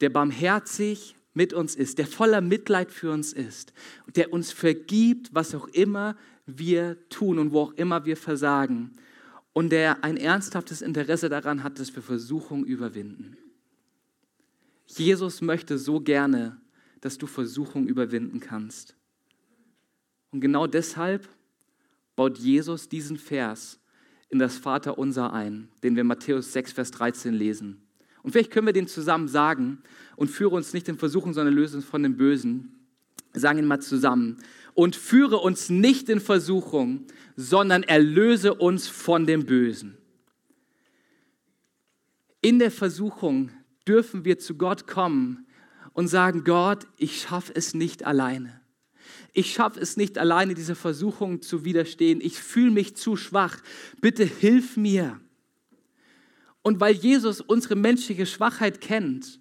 der 0.00 0.10
barmherzig, 0.10 1.16
mit 1.36 1.52
uns 1.52 1.76
ist, 1.76 1.98
der 1.98 2.06
voller 2.06 2.40
Mitleid 2.40 2.90
für 2.90 3.12
uns 3.12 3.34
ist, 3.34 3.74
der 4.14 4.32
uns 4.32 4.52
vergibt, 4.52 5.34
was 5.34 5.54
auch 5.54 5.68
immer 5.68 6.16
wir 6.46 6.96
tun 7.10 7.38
und 7.38 7.52
wo 7.52 7.60
auch 7.60 7.72
immer 7.74 8.06
wir 8.06 8.16
versagen 8.16 8.92
und 9.52 9.68
der 9.70 10.02
ein 10.02 10.16
ernsthaftes 10.16 10.80
Interesse 10.80 11.28
daran 11.28 11.62
hat, 11.62 11.78
dass 11.78 11.94
wir 11.94 12.02
Versuchung 12.02 12.64
überwinden. 12.64 13.36
Jesus 14.86 15.42
möchte 15.42 15.76
so 15.76 16.00
gerne, 16.00 16.58
dass 17.02 17.18
du 17.18 17.26
Versuchung 17.26 17.86
überwinden 17.86 18.40
kannst. 18.40 18.96
Und 20.30 20.40
genau 20.40 20.66
deshalb 20.66 21.28
baut 22.16 22.38
Jesus 22.38 22.88
diesen 22.88 23.18
Vers 23.18 23.78
in 24.28 24.38
das 24.38 24.58
Vaterunser 24.58 25.32
ein, 25.32 25.68
den 25.82 25.96
wir 25.96 26.04
Matthäus 26.04 26.52
6, 26.52 26.72
Vers 26.72 26.90
13 26.92 27.34
lesen. 27.34 27.80
Und 28.22 28.32
vielleicht 28.32 28.50
können 28.50 28.66
wir 28.66 28.72
den 28.72 28.88
zusammen 28.88 29.28
sagen 29.28 29.78
und 30.16 30.28
führe 30.30 30.56
uns 30.56 30.72
nicht 30.72 30.88
in 30.88 30.98
Versuchung, 30.98 31.32
sondern 31.32 31.54
löse 31.54 31.76
uns 31.76 31.86
von 31.86 32.02
dem 32.02 32.16
Bösen. 32.16 32.72
Sagen 33.32 33.60
ihn 33.60 33.66
mal 33.66 33.80
zusammen. 33.80 34.38
Und 34.74 34.96
führe 34.96 35.36
uns 35.36 35.70
nicht 35.70 36.08
in 36.08 36.20
Versuchung, 36.20 37.06
sondern 37.36 37.82
erlöse 37.82 38.54
uns 38.54 38.88
von 38.88 39.26
dem 39.26 39.46
Bösen. 39.46 39.96
In 42.40 42.58
der 42.58 42.70
Versuchung 42.70 43.50
dürfen 43.86 44.24
wir 44.24 44.38
zu 44.38 44.56
Gott 44.56 44.86
kommen 44.86 45.46
und 45.92 46.08
sagen, 46.08 46.44
Gott, 46.44 46.86
ich 46.96 47.20
schaffe 47.22 47.52
es 47.54 47.74
nicht 47.74 48.04
alleine. 48.04 48.60
Ich 49.32 49.52
schaffe 49.52 49.80
es 49.80 49.96
nicht 49.96 50.18
alleine, 50.18 50.54
dieser 50.54 50.76
Versuchung 50.76 51.42
zu 51.42 51.64
widerstehen. 51.64 52.20
Ich 52.20 52.38
fühle 52.38 52.70
mich 52.70 52.96
zu 52.96 53.16
schwach. 53.16 53.58
Bitte 54.00 54.24
hilf 54.24 54.76
mir. 54.76 55.20
Und 56.62 56.80
weil 56.80 56.94
Jesus 56.94 57.40
unsere 57.40 57.76
menschliche 57.76 58.26
Schwachheit 58.26 58.80
kennt, 58.80 59.40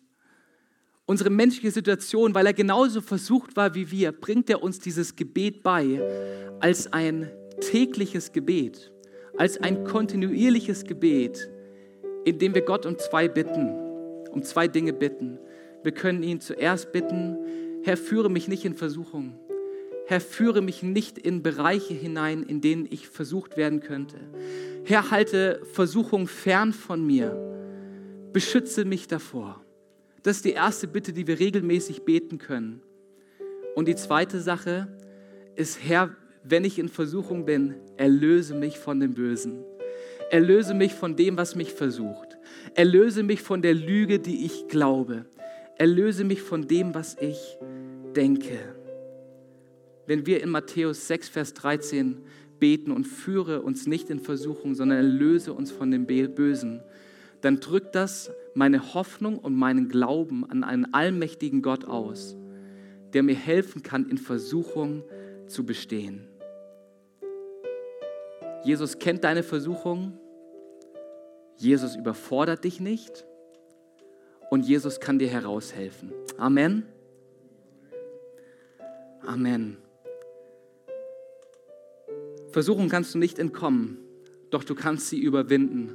unsere 1.05 1.29
menschliche 1.29 1.71
Situation, 1.71 2.35
weil 2.35 2.45
er 2.45 2.53
genauso 2.53 3.01
versucht 3.01 3.55
war 3.55 3.75
wie 3.75 3.89
wir, 3.91 4.11
bringt 4.11 4.49
er 4.49 4.61
uns 4.61 4.79
dieses 4.79 5.15
Gebet 5.15 5.63
bei 5.63 6.01
als 6.59 6.91
ein 6.93 7.31
tägliches 7.61 8.31
Gebet, 8.31 8.91
als 9.37 9.57
ein 9.57 9.83
kontinuierliches 9.85 10.83
Gebet, 10.83 11.49
in 12.25 12.39
dem 12.39 12.53
wir 12.53 12.61
Gott 12.61 12.85
um 12.85 12.97
zwei 12.97 13.27
bitten, 13.27 13.69
um 14.31 14.43
zwei 14.43 14.67
Dinge 14.67 14.93
bitten. 14.93 15.39
Wir 15.83 15.91
können 15.91 16.23
ihn 16.23 16.41
zuerst 16.41 16.91
bitten, 16.91 17.37
Herr, 17.83 17.97
führe 17.97 18.29
mich 18.29 18.47
nicht 18.47 18.65
in 18.65 18.73
Versuchung. 18.73 19.39
Herr, 20.07 20.21
führe 20.21 20.61
mich 20.61 20.83
nicht 20.83 21.17
in 21.17 21.41
Bereiche 21.41 21.93
hinein, 21.93 22.43
in 22.43 22.61
denen 22.61 22.87
ich 22.89 23.07
versucht 23.07 23.57
werden 23.57 23.79
könnte. 23.79 24.17
Herr, 24.83 25.09
halte 25.09 25.61
Versuchung 25.73 26.27
fern 26.27 26.73
von 26.73 27.05
mir. 27.05 27.35
Beschütze 28.31 28.85
mich 28.85 29.07
davor. 29.07 29.63
Das 30.21 30.37
ist 30.37 30.45
die 30.45 30.51
erste 30.51 30.87
Bitte, 30.87 31.13
die 31.13 31.25
wir 31.25 31.39
regelmäßig 31.39 32.03
beten 32.03 32.37
können. 32.37 32.81
Und 33.75 33.87
die 33.87 33.95
zweite 33.95 34.39
Sache 34.39 34.87
ist, 35.55 35.79
Herr, 35.83 36.15
wenn 36.43 36.63
ich 36.65 36.77
in 36.77 36.89
Versuchung 36.89 37.45
bin, 37.45 37.75
erlöse 37.97 38.53
mich 38.53 38.77
von 38.77 38.99
dem 38.99 39.13
Bösen. 39.13 39.63
Erlöse 40.29 40.73
mich 40.73 40.93
von 40.93 41.15
dem, 41.15 41.37
was 41.37 41.55
mich 41.55 41.73
versucht. 41.73 42.37
Erlöse 42.75 43.23
mich 43.23 43.41
von 43.41 43.61
der 43.61 43.73
Lüge, 43.73 44.19
die 44.19 44.45
ich 44.45 44.67
glaube. 44.67 45.25
Erlöse 45.77 46.23
mich 46.23 46.41
von 46.41 46.67
dem, 46.67 46.93
was 46.93 47.17
ich 47.19 47.57
denke. 48.15 48.74
Wenn 50.07 50.25
wir 50.25 50.41
in 50.41 50.49
Matthäus 50.49 51.07
6, 51.07 51.29
Vers 51.29 51.53
13 51.53 52.21
beten 52.59 52.91
und 52.91 53.05
führe 53.05 53.61
uns 53.61 53.87
nicht 53.87 54.09
in 54.09 54.19
Versuchung, 54.19 54.75
sondern 54.75 54.99
erlöse 54.99 55.53
uns 55.53 55.71
von 55.71 55.91
dem 55.91 56.05
Bösen, 56.05 56.81
dann 57.41 57.59
drückt 57.59 57.95
das 57.95 58.31
meine 58.53 58.93
Hoffnung 58.93 59.37
und 59.37 59.55
meinen 59.55 59.89
Glauben 59.89 60.49
an 60.49 60.63
einen 60.63 60.93
allmächtigen 60.93 61.61
Gott 61.61 61.85
aus, 61.85 62.35
der 63.13 63.23
mir 63.23 63.35
helfen 63.35 63.83
kann, 63.83 64.09
in 64.09 64.17
Versuchung 64.17 65.03
zu 65.47 65.65
bestehen. 65.65 66.27
Jesus 68.63 68.97
kennt 68.97 69.23
deine 69.23 69.43
Versuchung, 69.43 70.17
Jesus 71.57 71.95
überfordert 71.95 72.63
dich 72.63 72.79
nicht 72.79 73.25
und 74.49 74.65
Jesus 74.65 74.99
kann 74.99 75.19
dir 75.19 75.29
heraushelfen. 75.29 76.11
Amen. 76.37 76.83
Amen. 79.21 79.77
Versuchung 82.55 82.87
kannst 82.87 83.13
du 83.13 83.17
nicht 83.17 83.37
entkommen, 83.37 83.97
doch 84.49 84.63
du 84.63 84.75
kannst 84.75 85.09
sie 85.09 85.19
überwinden. 85.19 85.93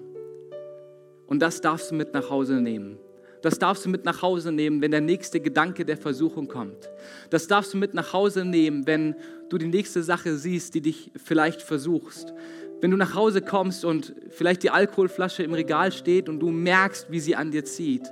Und 1.27 1.41
das 1.41 1.63
darfst 1.63 1.91
du 1.91 1.95
mit 1.95 2.13
nach 2.13 2.29
Hause 2.29 2.61
nehmen. 2.61 2.99
Das 3.41 3.59
darfst 3.59 3.87
du 3.87 3.89
mit 3.89 4.05
nach 4.05 4.21
Hause 4.21 4.53
nehmen, 4.53 4.83
wenn 4.83 4.91
der 4.91 5.01
nächste 5.01 5.41
Gedanke 5.41 5.87
der 5.87 5.97
Versuchung 5.97 6.49
kommt. 6.49 6.91
Das 7.31 7.47
darfst 7.47 7.73
du 7.73 7.79
mit 7.79 7.95
nach 7.95 8.13
Hause 8.13 8.45
nehmen, 8.45 8.87
wenn 8.87 9.15
du 9.49 9.57
die 9.57 9.69
nächste 9.69 10.03
Sache 10.03 10.37
siehst, 10.37 10.75
die 10.75 10.83
dich 10.83 11.11
vielleicht 11.17 11.63
versuchst. 11.63 12.35
Wenn 12.83 12.91
du 12.91 12.99
nach 12.99 13.15
Hause 13.15 13.41
kommst 13.41 13.87
und 13.87 14.15
vielleicht 14.29 14.63
die 14.63 14.69
Alkoholflasche 14.69 15.43
im 15.43 15.55
Regal 15.55 15.93
steht 15.93 16.29
und 16.29 16.41
du 16.41 16.51
merkst, 16.51 17.11
wie 17.11 17.21
sie 17.21 17.37
an 17.37 17.53
dir 17.53 17.65
zieht, 17.65 18.07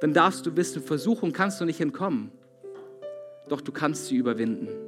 dann 0.00 0.12
darfst 0.12 0.46
du 0.46 0.56
wissen, 0.56 0.84
Versuchung 0.84 1.32
kannst 1.32 1.60
du 1.60 1.64
nicht 1.64 1.80
entkommen. 1.80 2.30
Doch 3.48 3.60
du 3.60 3.72
kannst 3.72 4.06
sie 4.06 4.14
überwinden 4.14 4.87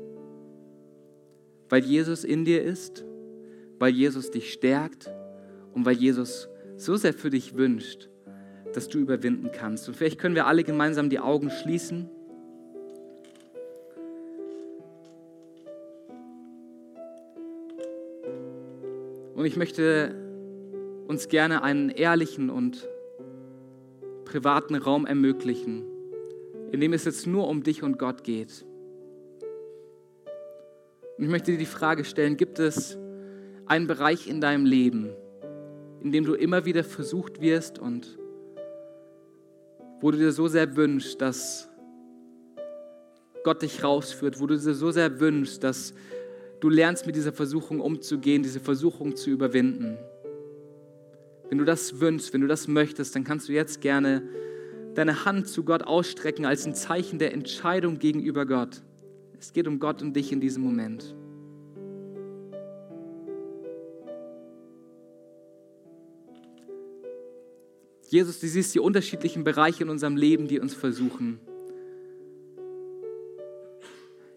weil 1.71 1.85
Jesus 1.85 2.25
in 2.25 2.45
dir 2.45 2.63
ist, 2.63 3.05
weil 3.79 3.93
Jesus 3.93 4.31
dich 4.31 4.53
stärkt 4.53 5.11
und 5.73 5.87
weil 5.87 5.95
Jesus 5.95 6.49
so 6.77 6.97
sehr 6.97 7.15
für 7.15 7.31
dich 7.31 7.55
wünscht, 7.57 8.11
dass 8.75 8.89
du 8.89 8.99
überwinden 8.99 9.51
kannst. 9.53 9.89
Und 9.89 9.97
vielleicht 9.97 10.19
können 10.19 10.35
wir 10.35 10.47
alle 10.47 10.65
gemeinsam 10.65 11.09
die 11.09 11.21
Augen 11.21 11.51
schließen. 11.51 12.09
Und 19.35 19.47
ich 19.47 19.57
möchte 19.57 20.15
uns 21.07 21.29
gerne 21.29 21.63
einen 21.63 21.89
ehrlichen 21.89 22.51
und 22.51 22.87
privaten 24.25 24.75
Raum 24.75 25.07
ermöglichen, 25.07 25.85
in 26.73 26.81
dem 26.81 26.93
es 26.93 27.05
jetzt 27.05 27.27
nur 27.27 27.49
um 27.49 27.63
dich 27.63 27.83
und 27.83 27.99
Gott 27.99 28.23
geht. 28.23 28.67
Und 31.21 31.27
ich 31.27 31.31
möchte 31.31 31.53
dir 31.53 31.59
die 31.59 31.67
Frage 31.67 32.07
stellen, 32.07 32.39
gibt 32.39 32.59
es 32.59 32.97
einen 33.67 33.87
Bereich 33.87 34.27
in 34.27 34.41
deinem 34.41 34.65
Leben, 34.65 35.11
in 36.01 36.13
dem 36.13 36.25
du 36.25 36.33
immer 36.33 36.65
wieder 36.65 36.83
versucht 36.83 37.43
wirst 37.43 37.79
und 37.79 38.19
wo 40.01 40.11
du 40.11 40.17
dir 40.17 40.33
so 40.33 40.49
sehr 40.49 40.77
wünschst, 40.77 41.21
dass 41.21 41.69
Gott 43.45 43.61
dich 43.61 43.85
rausführt, 43.85 44.41
wo 44.41 44.47
du 44.47 44.57
dir 44.57 44.73
so 44.73 44.91
sehr 44.93 45.21
wünschst, 45.21 45.63
dass 45.63 45.93
du 46.59 46.71
lernst 46.71 47.05
mit 47.05 47.17
dieser 47.17 47.35
Versuchung 47.35 47.81
umzugehen, 47.81 48.43
diese 48.43 48.61
Versuchung 48.61 49.15
zu 49.15 49.29
überwinden. 49.29 49.99
Wenn 51.51 51.59
du 51.59 51.67
das 51.67 52.01
wünschst, 52.01 52.33
wenn 52.33 52.41
du 52.41 52.47
das 52.47 52.67
möchtest, 52.67 53.15
dann 53.15 53.25
kannst 53.25 53.47
du 53.47 53.53
jetzt 53.53 53.83
gerne 53.83 54.23
deine 54.95 55.27
Hand 55.27 55.49
zu 55.49 55.65
Gott 55.65 55.83
ausstrecken 55.83 56.47
als 56.47 56.65
ein 56.65 56.75
Zeichen 56.75 57.19
der 57.19 57.35
Entscheidung 57.35 57.99
gegenüber 57.99 58.47
Gott. 58.47 58.81
Es 59.41 59.55
geht 59.55 59.67
um 59.67 59.81
Gott 59.81 60.03
und 60.03 60.15
dich 60.15 60.33
in 60.33 60.41
diesem 60.41 60.63
Moment. 60.63 61.17
Jesus, 68.11 68.39
du 68.41 68.47
siehst 68.47 68.75
die 68.75 68.81
unterschiedlichen 68.81 69.43
Bereiche 69.43 69.85
in 69.85 69.89
unserem 69.89 70.17
Leben, 70.17 70.47
die 70.47 70.61
uns 70.61 70.75
versuchen. 70.75 71.41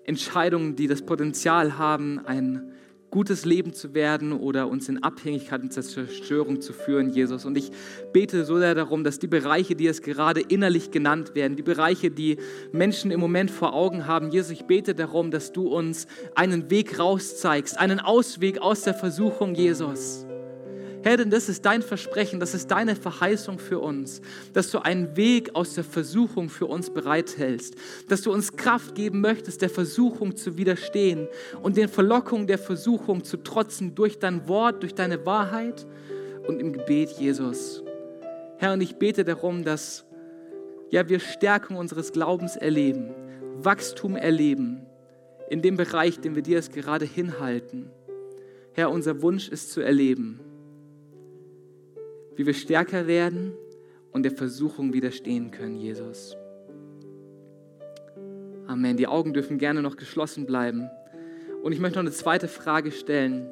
Entscheidungen, 0.05 0.77
die 0.77 0.87
das 0.87 1.01
Potenzial 1.01 1.77
haben, 1.77 2.19
ein 2.19 2.71
gutes 3.13 3.45
Leben 3.45 3.73
zu 3.73 3.93
werden 3.93 4.33
oder 4.33 4.67
uns 4.67 4.89
in 4.89 5.03
Abhängigkeit 5.03 5.61
und 5.61 5.71
Zerstörung 5.71 6.61
zu 6.61 6.73
führen, 6.73 7.11
Jesus. 7.11 7.45
Und 7.45 7.55
ich 7.55 7.71
bete 8.11 8.43
so 8.43 8.57
sehr 8.57 8.73
darum, 8.73 9.03
dass 9.03 9.19
die 9.19 9.27
Bereiche, 9.27 9.75
die 9.75 9.85
es 9.85 10.01
gerade 10.01 10.41
innerlich 10.41 10.89
genannt 10.89 11.35
werden, 11.35 11.55
die 11.55 11.61
Bereiche, 11.61 12.09
die 12.09 12.37
Menschen 12.71 13.11
im 13.11 13.19
Moment 13.19 13.51
vor 13.51 13.75
Augen 13.75 14.07
haben, 14.07 14.31
Jesus, 14.31 14.49
ich 14.49 14.65
bete 14.65 14.95
darum, 14.95 15.29
dass 15.29 15.51
du 15.51 15.67
uns 15.67 16.07
einen 16.33 16.71
Weg 16.71 16.97
rauszeigst, 16.97 17.79
einen 17.79 17.99
Ausweg 17.99 18.59
aus 18.63 18.81
der 18.81 18.95
Versuchung, 18.95 19.53
Jesus. 19.53 20.25
Herr, 21.03 21.17
denn 21.17 21.29
das 21.29 21.49
ist 21.49 21.65
dein 21.65 21.81
Versprechen, 21.81 22.39
das 22.39 22.53
ist 22.53 22.71
deine 22.71 22.95
Verheißung 22.95 23.59
für 23.59 23.79
uns, 23.79 24.21
dass 24.53 24.71
du 24.71 24.79
einen 24.79 25.17
Weg 25.17 25.53
aus 25.53 25.73
der 25.73 25.83
Versuchung 25.83 26.49
für 26.49 26.65
uns 26.65 26.89
bereithältst, 26.89 27.75
dass 28.07 28.21
du 28.21 28.31
uns 28.31 28.55
Kraft 28.55 28.95
geben 28.95 29.19
möchtest, 29.19 29.61
der 29.61 29.69
Versuchung 29.69 30.37
zu 30.37 30.57
widerstehen 30.57 31.27
und 31.61 31.75
den 31.75 31.89
Verlockungen 31.89 32.47
der 32.47 32.57
Versuchung 32.57 33.25
zu 33.25 33.35
trotzen 33.35 33.95
durch 33.95 34.17
dein 34.17 34.47
Wort, 34.47 34.81
durch 34.81 34.95
deine 34.95 35.25
Wahrheit 35.25 35.85
und 36.47 36.61
im 36.61 36.71
Gebet, 36.71 37.09
Jesus. 37.19 37.83
Herr, 38.59 38.71
und 38.71 38.79
ich 38.79 38.95
bete 38.95 39.25
darum, 39.25 39.65
dass 39.65 40.05
ja, 40.89 41.09
wir 41.09 41.19
Stärkung 41.19 41.75
unseres 41.75 42.13
Glaubens 42.13 42.55
erleben, 42.55 43.13
Wachstum 43.57 44.15
erleben 44.15 44.85
in 45.49 45.61
dem 45.61 45.75
Bereich, 45.75 46.21
den 46.21 46.35
wir 46.35 46.43
dir 46.43 46.55
jetzt 46.55 46.71
gerade 46.71 47.03
hinhalten. 47.03 47.91
Herr, 48.71 48.89
unser 48.89 49.21
Wunsch 49.21 49.49
ist 49.49 49.71
zu 49.71 49.81
erleben, 49.81 50.39
wie 52.35 52.45
wir 52.45 52.53
stärker 52.53 53.07
werden 53.07 53.53
und 54.11 54.23
der 54.23 54.31
Versuchung 54.31 54.93
widerstehen 54.93 55.51
können, 55.51 55.77
Jesus. 55.77 56.37
Amen. 58.67 58.97
Die 58.97 59.07
Augen 59.07 59.33
dürfen 59.33 59.57
gerne 59.57 59.81
noch 59.81 59.97
geschlossen 59.97 60.45
bleiben. 60.45 60.89
Und 61.61 61.73
ich 61.73 61.79
möchte 61.79 61.97
noch 61.97 62.03
eine 62.03 62.11
zweite 62.11 62.47
Frage 62.47 62.91
stellen. 62.91 63.47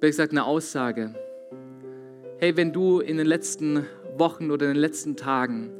Besser 0.00 0.10
gesagt, 0.10 0.32
eine 0.32 0.44
Aussage. 0.44 1.14
Hey, 2.38 2.56
wenn 2.56 2.72
du 2.72 3.00
in 3.00 3.16
den 3.16 3.26
letzten 3.26 3.86
Wochen 4.18 4.50
oder 4.50 4.66
in 4.66 4.74
den 4.74 4.80
letzten 4.80 5.16
Tagen 5.16 5.70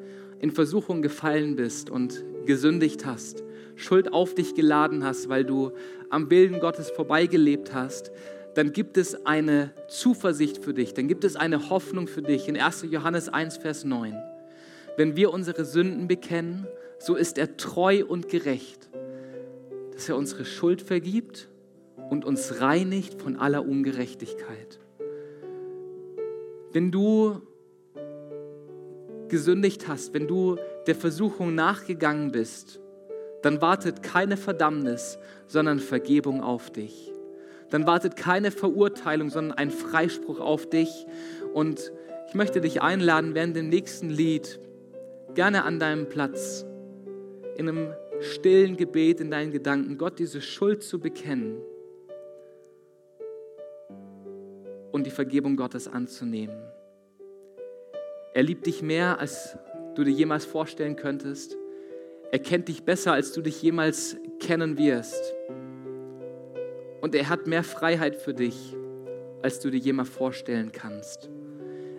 in 0.41 0.51
Versuchung 0.51 1.03
gefallen 1.03 1.57
bist 1.57 1.91
und 1.91 2.25
gesündigt 2.47 3.05
hast, 3.05 3.45
Schuld 3.75 4.13
auf 4.13 4.35
dich 4.35 4.55
geladen 4.55 5.05
hast, 5.05 5.29
weil 5.29 5.45
du 5.45 5.73
am 6.09 6.31
Willen 6.31 6.61
Gottes 6.61 6.91
vorbeigelebt 6.91 7.75
hast, 7.75 8.11
dann 8.57 8.73
gibt 8.73 8.97
es 8.97 9.27
eine 9.27 9.71
Zuversicht 9.87 10.65
für 10.65 10.73
dich, 10.73 10.95
dann 10.95 11.09
gibt 11.09 11.25
es 11.25 11.37
eine 11.37 11.69
Hoffnung 11.69 12.09
für 12.09 12.23
dich 12.23 12.49
in 12.49 12.59
1. 12.59 12.87
Johannes 12.91 13.29
1, 13.29 13.59
Vers 13.59 13.85
9. 13.85 14.15
Wenn 14.97 15.15
wir 15.15 15.31
unsere 15.31 15.67
Sünden 15.67 16.09
bekennen, 16.09 16.67
so 16.99 17.17
ist 17.17 17.37
er 17.37 17.59
treu 17.59 18.03
und 18.07 18.31
gerecht, 18.31 18.89
dass 19.93 20.09
er 20.09 20.17
unsere 20.17 20.47
Schuld 20.47 20.81
vergibt 20.81 21.51
und 22.09 22.25
uns 22.25 22.63
reinigt 22.63 23.21
von 23.21 23.37
aller 23.37 23.63
Ungerechtigkeit. 23.63 24.81
Wenn 26.73 26.91
du 26.91 27.43
gesündigt 29.29 29.87
hast, 29.87 30.15
wenn 30.15 30.27
du 30.27 30.57
der 30.87 30.95
Versuchung 30.95 31.55
nachgegangen 31.55 32.33
bist, 32.33 32.81
dann 33.43 33.61
wartet 33.61 34.03
keine 34.03 34.39
Verdammnis, 34.39 35.19
sondern 35.47 35.79
Vergebung 35.79 36.43
auf 36.43 36.71
dich 36.71 37.13
dann 37.71 37.87
wartet 37.87 38.17
keine 38.17 38.51
Verurteilung, 38.51 39.31
sondern 39.31 39.59
ein 39.59 39.71
Freispruch 39.71 40.41
auf 40.41 40.69
dich. 40.69 41.07
Und 41.53 41.93
ich 42.29 42.35
möchte 42.35 42.61
dich 42.61 42.83
einladen, 42.83 43.35
während 43.35 43.57
dem 43.57 43.69
nächsten 43.69 44.11
Lied 44.11 44.61
gerne 45.35 45.65
an 45.65 45.79
deinem 45.79 46.09
Platz, 46.09 46.65
in 47.57 47.69
einem 47.69 47.93
stillen 48.21 48.77
Gebet 48.77 49.21
in 49.21 49.31
deinen 49.31 49.53
Gedanken, 49.53 49.99
Gott 49.99 50.19
diese 50.19 50.41
Schuld 50.41 50.83
zu 50.83 50.99
bekennen 50.99 51.61
und 54.93 55.07
die 55.07 55.11
Vergebung 55.11 55.57
Gottes 55.57 55.89
anzunehmen. 55.89 56.57
Er 58.35 58.43
liebt 58.43 58.67
dich 58.67 58.83
mehr, 58.83 59.19
als 59.19 59.57
du 59.95 60.05
dir 60.05 60.13
jemals 60.13 60.45
vorstellen 60.45 60.97
könntest. 60.97 61.57
Er 62.33 62.39
kennt 62.39 62.69
dich 62.69 62.83
besser, 62.83 63.13
als 63.13 63.33
du 63.33 63.41
dich 63.41 63.63
jemals 63.63 64.17
kennen 64.41 64.79
wirst. 64.79 65.35
Und 67.07 67.15
er 67.15 67.29
hat 67.29 67.47
mehr 67.47 67.63
Freiheit 67.63 68.17
für 68.17 68.35
dich, 68.35 68.75
als 69.41 69.61
du 69.61 69.71
dir 69.71 69.79
jemals 69.79 70.09
vorstellen 70.09 70.73
kannst. 70.73 71.31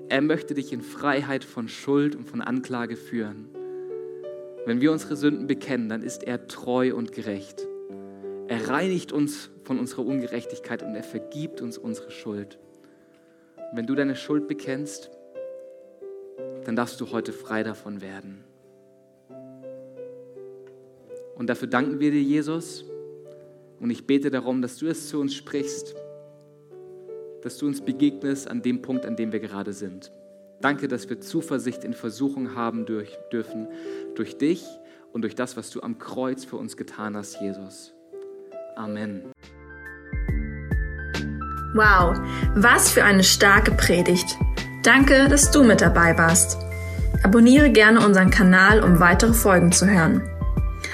Er 0.10 0.20
möchte 0.20 0.53
dich 0.53 0.74
in 0.74 0.82
Freiheit 0.82 1.45
von 1.45 1.70
Schuld 1.70 2.14
und 2.14 2.28
von 2.28 2.41
Anklage 2.41 2.97
führen. 2.97 3.47
Wenn 4.66 4.82
wir 4.82 4.91
unsere 4.91 5.16
Sünden 5.16 5.47
bekennen, 5.47 5.88
dann 5.88 6.03
ist 6.03 6.24
er 6.24 6.47
treu 6.47 6.93
und 6.93 7.14
gerecht. 7.14 7.66
Er 8.49 8.68
reinigt 8.68 9.14
uns 9.14 9.49
von 9.64 9.80
unserer 9.80 10.05
Ungerechtigkeit 10.05 10.84
und 10.84 10.93
er 10.93 11.03
vergibt 11.03 11.62
uns 11.62 11.78
unsere 11.78 12.12
Schuld. 12.12 12.60
Und 13.55 13.78
wenn 13.78 13.88
du 13.88 13.95
deine 13.95 14.18
Schuld 14.18 14.49
bekennst, 14.49 15.10
dann 16.66 16.76
darfst 16.76 16.99
du 16.99 17.14
heute 17.14 17.32
frei 17.32 17.64
davon 17.64 18.01
werden. 18.01 18.43
Und 21.36 21.47
dafür 21.47 21.70
danken 21.70 22.01
wir 22.01 22.12
dir, 22.12 22.22
Jesus 22.22 22.84
und 23.80 23.90
ich 23.90 24.08
bete 24.08 24.32
darum, 24.32 24.62
dass 24.62 24.78
du 24.78 24.88
es 24.88 25.10
zu 25.10 25.20
uns 25.20 25.36
sprichst, 25.36 25.96
dass 27.42 27.58
du 27.58 27.68
uns 27.68 27.82
begegnest 27.82 28.48
an 28.48 28.62
dem 28.62 28.82
Punkt, 28.82 29.06
an 29.06 29.16
dem 29.16 29.32
wir 29.32 29.40
gerade 29.40 29.74
sind. 29.74 30.12
Danke, 30.62 30.88
dass 30.88 31.10
wir 31.10 31.20
Zuversicht 31.20 31.84
in 31.84 31.94
Versuchung 31.94 32.56
haben 32.56 32.86
durch, 32.86 33.18
dürfen 33.32 33.68
durch 34.16 34.38
dich 34.38 34.66
und 35.14 35.22
durch 35.22 35.36
das, 35.36 35.56
was 35.56 35.70
du 35.70 35.82
am 35.82 36.00
Kreuz 36.00 36.46
für 36.46 36.58
uns 36.58 36.78
getan 36.78 37.16
hast, 37.16 37.40
Jesus. 37.40 37.94
Amen. 38.76 39.32
Wow, 41.76 42.18
was 42.56 42.90
für 42.90 43.04
eine 43.04 43.24
starke 43.24 43.72
Predigt. 43.72 44.38
Danke, 44.84 45.28
dass 45.28 45.52
du 45.52 45.64
mit 45.64 45.82
dabei 45.82 46.18
warst. 46.18 46.58
Abonniere 47.24 47.72
gerne 47.72 48.06
unseren 48.06 48.32
Kanal, 48.32 48.84
um 48.84 49.00
weitere 49.00 49.34
Folgen 49.34 49.72
zu 49.72 49.88
hören. 49.88 50.22